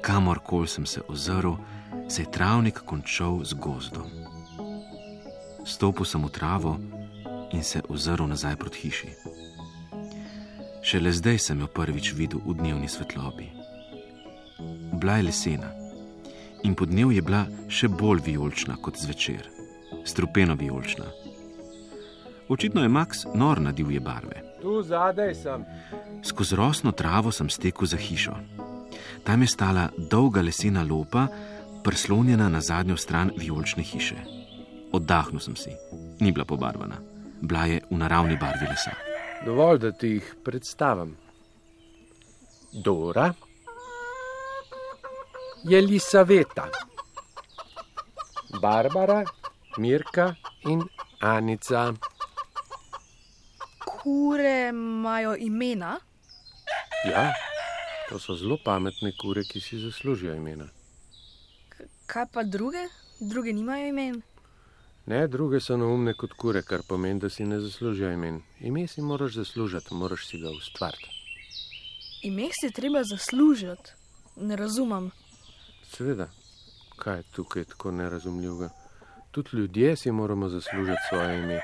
Kamorkoli 0.00 0.68
sem 0.68 0.86
se 0.86 1.00
ozrl, 1.08 1.54
se 2.08 2.22
je 2.22 2.30
travnik 2.30 2.80
končal 2.84 3.44
z 3.44 3.52
gozdom. 3.52 4.21
Stopil 5.64 6.04
sem 6.04 6.24
v 6.24 6.30
travo 6.30 6.78
in 7.52 7.62
se 7.62 7.82
ozrl 7.88 8.26
nazaj 8.26 8.56
proti 8.56 8.78
hiši. 8.78 9.10
Šele 10.82 11.12
zdaj 11.12 11.38
sem 11.38 11.60
jo 11.60 11.66
prvič 11.66 12.12
videl 12.18 12.42
v 12.42 12.58
dnevni 12.58 12.88
svetlobi. 12.88 13.46
Bila 14.98 15.16
je 15.16 15.22
lesena 15.22 15.70
in 16.62 16.74
pod 16.74 16.90
dnev 16.90 17.12
je 17.12 17.22
bila 17.22 17.46
še 17.68 17.88
bolj 17.88 18.22
vijolična 18.26 18.76
kot 18.82 18.98
zvečer, 18.98 19.46
strupeno 20.04 20.54
vijolična. 20.54 21.06
Očitno 22.48 22.82
je 22.82 22.88
Max 22.88 23.26
nor 23.34 23.60
na 23.60 23.72
divje 23.72 24.00
barve. 24.00 24.42
Tu 24.62 24.82
zadaj 24.82 25.34
sem. 25.34 25.64
Skozi 26.22 26.56
rosno 26.56 26.92
travo 26.92 27.30
sem 27.30 27.50
stekel 27.50 27.86
za 27.86 27.96
hišo. 27.96 28.34
Tam 29.24 29.42
je 29.42 29.48
stala 29.48 29.88
dolga 29.98 30.42
lesena 30.42 30.82
lopa, 30.82 31.26
prislonjena 31.82 32.48
na 32.48 32.60
zadnjo 32.60 32.96
stran 32.96 33.30
vijolične 33.36 33.82
hiše. 33.82 34.41
Oddahnil 34.92 35.40
sem 35.40 35.56
si, 35.56 35.72
ni 36.20 36.32
bila 36.32 36.44
pobarvana, 36.44 36.98
bila 37.40 37.64
je 37.66 37.80
v 37.90 37.96
naravni 37.96 38.36
barvi 38.36 38.68
lesa. 38.68 38.92
Dovolj, 39.44 39.78
da 39.78 39.92
ti 39.92 40.08
jih 40.16 40.34
predstavim. 40.44 41.16
Dora, 42.72 43.32
Jelisaveta, 45.64 46.68
Barbara, 48.60 49.24
Mirka 49.78 50.34
in 50.64 50.82
Anica. 51.20 51.92
Kure 53.78 54.68
imajo 54.68 55.36
imena? 55.36 55.98
Ja, 57.04 57.32
to 58.08 58.18
so 58.18 58.34
zelo 58.34 58.58
pametne 58.64 59.12
kure, 59.20 59.44
ki 59.44 59.60
si 59.60 59.78
zaslužijo 59.78 60.34
imena. 60.34 60.68
Kaj 62.06 62.26
pa 62.32 62.42
druge? 62.42 62.88
Druge 63.20 63.52
nimajo 63.52 63.88
imen. 63.88 64.22
Ne, 65.06 65.28
druge 65.28 65.60
so 65.60 65.76
neumne 65.76 66.14
kot 66.14 66.32
kure, 66.38 66.62
kar 66.62 66.82
pomeni, 66.88 67.20
da 67.20 67.28
si 67.30 67.44
ne 67.44 67.60
zaslužijo 67.60 68.12
imen. 68.12 68.42
Ime 68.60 68.86
si 68.86 69.02
moraš 69.02 69.34
zaslužiti, 69.34 69.94
moraš 69.94 70.26
si 70.26 70.38
ga 70.38 70.50
ustvariti. 70.50 71.10
Ime 72.22 72.48
si 72.60 72.70
treba 72.70 73.02
zaslužiti. 73.04 73.90
Ne 74.36 74.56
razumem. 74.56 75.10
Seveda, 75.90 76.28
kaj 76.96 77.16
je 77.16 77.22
tukaj 77.34 77.64
tako 77.64 77.90
nerazumljivega? 77.90 78.70
Tudi 79.30 79.56
ljudje 79.56 79.96
si 79.96 80.12
moramo 80.12 80.48
zaslužiti 80.48 81.08
svoje 81.08 81.38
ime. 81.38 81.60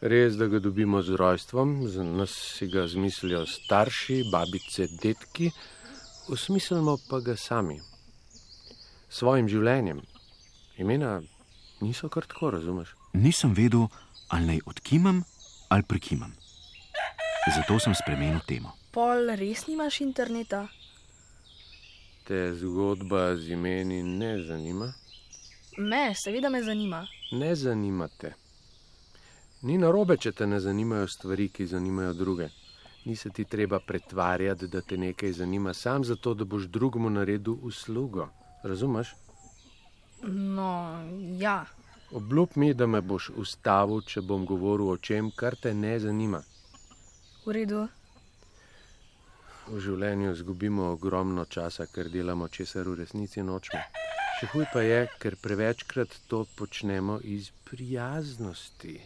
Res, 0.00 0.34
da 0.36 0.46
ga 0.46 0.58
dobimo 0.58 1.02
z 1.02 1.16
rojstvom, 1.16 1.88
za 1.88 2.04
nas 2.04 2.30
si 2.30 2.66
ga 2.66 2.84
izmislijo 2.84 3.46
starši, 3.46 4.24
babice, 4.32 4.86
detki, 5.02 5.50
usmislimo 6.28 6.98
pa 7.10 7.20
ga 7.20 7.36
sami. 7.36 7.80
S 9.08 9.18
svojim 9.18 9.48
življenjem. 9.48 10.02
Imena 10.76 11.20
niso 11.80 12.08
kar 12.08 12.26
tako, 12.26 12.50
razumeš? 12.50 12.94
Nisem 13.12 13.54
vedel, 13.54 13.86
ali 14.28 14.46
naj 14.46 14.60
odkimam 14.66 15.22
ali 15.68 15.82
prikimam. 15.82 16.32
Zato 17.56 17.78
sem 17.78 17.94
spremenil 17.94 18.40
temo. 18.46 18.72
Pol 18.90 19.30
res 19.38 19.66
nimaš 19.66 20.00
interneta? 20.00 20.66
Te 22.26 22.54
zgodba 22.54 23.36
z 23.36 23.52
imeni 23.54 24.02
ne 24.02 24.32
zanima? 24.42 24.92
Me, 25.78 26.14
seveda 26.14 26.48
me 26.50 26.62
zanima. 26.62 27.06
Ne 27.32 27.54
zanima 27.54 28.08
te. 28.08 28.32
Ni 29.62 29.78
narobe, 29.78 30.16
če 30.16 30.32
te 30.32 30.46
ne 30.46 30.58
zanimajo 30.60 31.06
stvari, 31.08 31.48
ki 31.48 31.66
zanimajo 31.66 32.12
druge. 32.12 32.48
Ni 33.04 33.16
se 33.16 33.30
ti 33.30 33.44
treba 33.44 33.78
pretvarjati, 33.80 34.66
da 34.68 34.80
te 34.80 34.96
nekaj 34.98 35.32
zanima, 35.32 35.74
sam 35.74 36.04
zato, 36.04 36.34
da 36.34 36.44
boš 36.44 36.66
drugemu 36.66 37.10
naredil 37.10 37.54
uslugo. 37.62 38.28
Razumeš? 38.62 39.14
No, 40.22 41.02
ja. 41.38 41.64
Obljub 42.10 42.48
mi, 42.54 42.74
da 42.74 42.86
me 42.86 43.00
boš 43.00 43.30
ustavil, 43.36 44.00
če 44.00 44.22
bom 44.22 44.46
govoril 44.46 44.88
o 44.94 44.96
čem, 44.96 45.30
kar 45.36 45.56
te 45.56 45.74
ne 45.74 45.98
zanima. 46.00 46.40
V 47.44 47.54
redu. 47.54 47.86
V 49.66 49.80
življenju 49.82 50.30
izgubimo 50.32 50.92
ogromno 50.94 51.44
časa, 51.50 51.88
ker 51.90 52.10
delamo 52.10 52.48
česar 52.48 52.86
v 52.88 53.00
resnici 53.02 53.42
nočemo. 53.42 53.82
Še 54.38 54.48
huj 54.52 54.66
pa 54.72 54.82
je, 54.84 55.00
ker 55.18 55.34
prevečkrat 55.42 56.14
to 56.30 56.44
počnemo 56.58 57.18
iz 57.24 57.50
prijaznosti. 57.70 58.98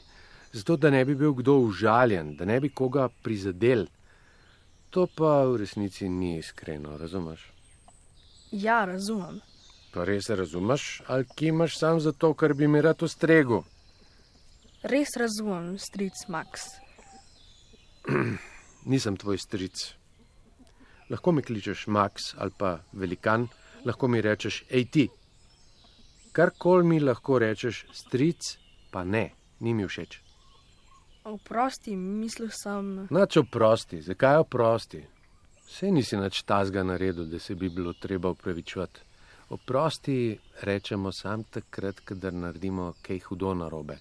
Zato, 0.53 0.77
da 0.77 0.90
ne 0.90 1.05
bi 1.05 1.14
bil 1.14 1.33
kdo 1.38 1.57
užaljen, 1.64 2.35
da 2.37 2.44
ne 2.44 2.59
bi 2.61 2.68
koga 2.68 3.09
prizadel. 3.23 3.87
To 4.90 5.07
pa 5.07 5.44
v 5.46 5.61
resnici 5.62 6.09
ni 6.11 6.37
iskreno, 6.40 6.96
razumeš? 6.99 7.46
Ja, 8.51 8.85
razumem. 8.85 9.38
Pa 9.90 10.05
res 10.05 10.31
razumeš, 10.31 11.03
ali 11.07 11.26
kimaš 11.37 11.79
sam 11.79 12.00
zato, 12.00 12.35
ker 12.35 12.55
bi 12.55 12.68
mi 12.68 12.81
rad 12.81 13.03
ustregu? 13.03 13.64
Res 14.83 15.16
razumem, 15.18 15.79
stric 15.79 16.14
Max. 16.29 16.68
Nisem 18.90 19.16
tvoj 19.16 19.38
stric. 19.38 19.83
Lahko 21.11 21.33
mi 21.33 21.42
kličeš 21.42 21.87
Max 21.87 22.35
ali 22.38 22.55
pa 22.59 22.79
velikan, 22.92 23.48
lahko 23.85 24.09
mi 24.09 24.22
rečeš 24.22 24.62
ej 24.70 24.87
ti. 24.94 25.09
Karkoli 26.33 26.87
mi 26.87 27.00
lahko 27.00 27.38
rečeš, 27.42 27.85
stric, 27.92 28.55
pa 28.92 29.05
ne, 29.05 29.33
ni 29.61 29.74
mi 29.74 29.87
všeč. 29.87 30.20
Oprosti, 31.24 31.96
mislil 31.96 32.48
sem. 32.55 33.09
Nač 33.11 33.37
oprosti, 33.37 34.00
zakaj 34.03 34.40
oprosti? 34.46 35.03
Vse 35.66 35.90
nisi 35.90 36.16
nač 36.16 36.40
tazga 36.46 36.83
naredil, 36.87 37.26
da 37.26 37.38
se 37.38 37.55
bi 37.55 37.68
bilo 37.68 37.92
treba 37.92 38.31
upravičevati. 38.31 39.10
Oprosti 39.50 40.38
rečemo 40.62 41.12
sam 41.12 41.44
takrat, 41.44 42.00
kadar 42.04 42.32
naredimo 42.32 42.92
kaj 43.02 43.18
hudo 43.28 43.54
narobe. 43.54 43.98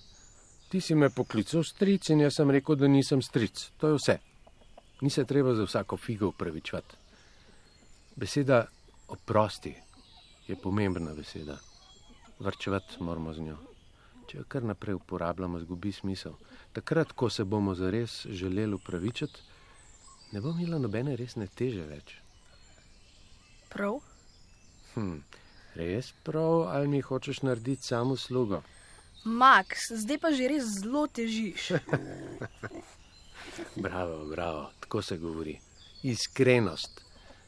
Ti 0.69 0.81
si 0.81 0.95
me 0.95 1.09
poklical 1.09 1.63
stric 1.63 2.09
in 2.09 2.21
jaz 2.21 2.35
sem 2.37 2.51
rekel, 2.51 2.75
da 2.75 2.87
nisem 2.87 3.21
stric. 3.21 3.71
To 3.81 3.87
je 3.87 3.97
vse. 3.97 4.17
Ni 5.01 5.09
se 5.09 5.25
treba 5.25 5.55
za 5.55 5.65
vsako 5.65 5.97
figo 5.97 6.27
upravičevati. 6.27 6.95
Beseda 8.15 8.65
oprosti 9.07 9.73
je 10.47 10.55
pomembna 10.55 11.15
beseda. 11.15 11.57
Vrčevati 12.39 13.03
moramo 13.03 13.33
z 13.33 13.47
njo. 13.47 13.57
Če 14.27 14.37
jo 14.37 14.45
kar 14.47 14.63
naprej 14.63 14.99
uporabljamo, 14.99 15.59
zgubi 15.59 15.91
smisel 15.91 16.37
takrat, 16.73 17.11
ko 17.11 17.29
se 17.29 17.43
bomo 17.43 17.75
zares 17.75 18.25
želeli 18.25 18.73
upravičiti, 18.73 19.41
ne 20.31 20.41
bo 20.41 20.49
imela 20.49 20.77
nobene 20.77 21.15
resne 21.15 21.47
teže 21.47 21.85
več. 21.89 22.15
Prav? 23.69 23.99
Hm, 24.95 25.21
res 25.75 26.13
prav, 26.23 26.67
ali 26.69 26.87
mi 26.87 27.01
hočeš 27.01 27.41
narediti 27.41 27.83
samo 27.83 28.15
slugo? 28.15 28.61
Max, 29.25 29.91
zdaj 29.91 30.17
pa 30.17 30.31
že 30.31 30.47
res 30.47 30.63
zelo 30.79 31.07
težiš. 31.07 31.71
bravo, 33.83 34.25
bravo, 34.25 34.69
tako 34.79 35.01
se 35.01 35.17
govori. 35.17 35.59
Iskrenost, 36.03 37.01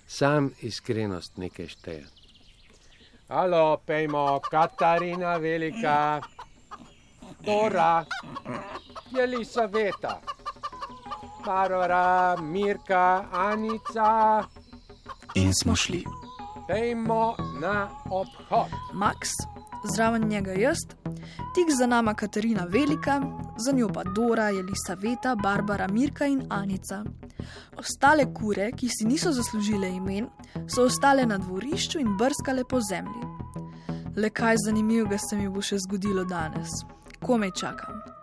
sam 0.07 0.51
iskrenost 0.61 1.37
nekaj 1.37 1.67
šteje. 1.67 2.05
Alo, 3.27 3.77
pejmo, 3.85 4.39
Katarina 4.51 5.37
velika, 5.37 6.21
Dora. 7.39 8.05
Jelisaveta, 9.11 10.21
Barbara, 11.45 12.35
Mirka, 12.41 13.25
Anica. 13.31 14.43
In 15.35 15.53
smo 15.53 15.75
šli. 15.75 16.20
Pejmo 16.71 17.35
na 17.61 17.89
obhod. 18.09 18.71
Max, 18.93 19.29
zraven 19.95 20.27
njega 20.27 20.51
jaz, 20.51 20.77
tik 21.55 21.67
za 21.79 21.87
nama 21.87 22.13
Katarina 22.13 22.65
Velika, 22.69 23.21
za 23.57 23.71
njo 23.71 23.89
pa 23.93 24.03
Dora, 24.03 24.49
Jelisaveta, 24.49 25.35
Barbara, 25.35 25.87
Mirka 25.87 26.25
in 26.25 26.45
Anica. 26.49 27.03
Ostale 27.77 28.33
kure, 28.33 28.71
ki 28.71 28.89
si 28.89 29.05
niso 29.05 29.31
zaslužile 29.31 29.89
imen, 29.89 30.29
so 30.67 30.83
ostale 30.83 31.25
na 31.25 31.37
dvorišču 31.37 31.99
in 31.99 32.17
brskale 32.17 32.63
po 32.63 32.79
zemlji. 32.81 33.23
Le 34.15 34.29
kaj 34.29 34.55
zanimivega 34.65 35.17
se 35.17 35.35
mi 35.35 35.49
bo 35.49 35.61
še 35.61 35.77
zgodilo 35.77 36.23
danes? 36.23 36.69
Komaj 37.19 37.51
čakam. 37.51 38.20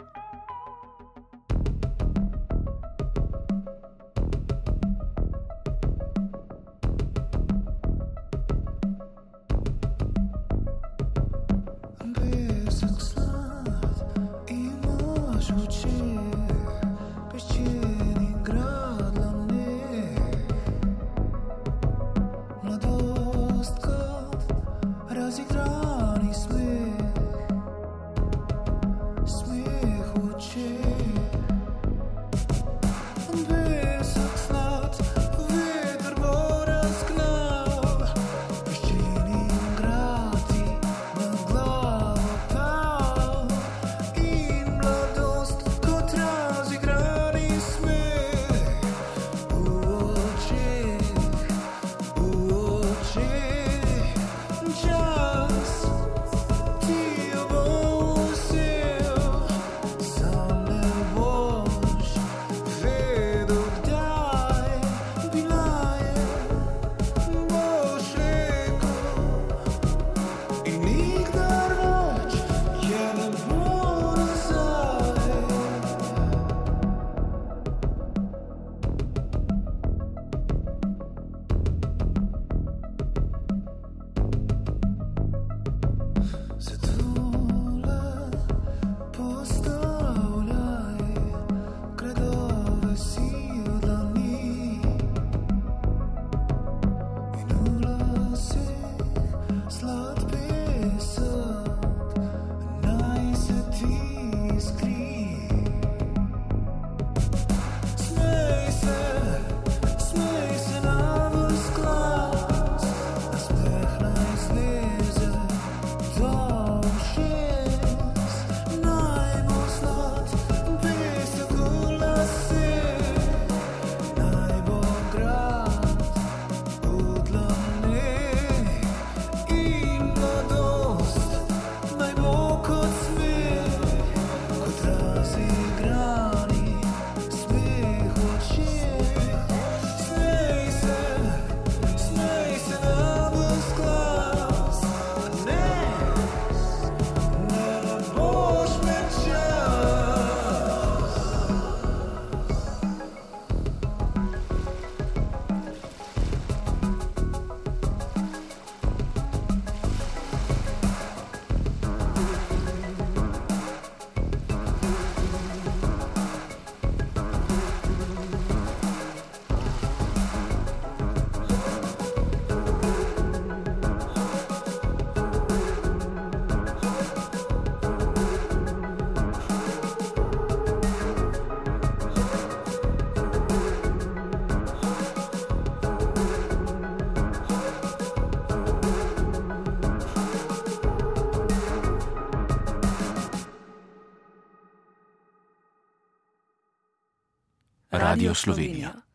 Radio 198.19 198.35
Slovenija. 198.35 199.08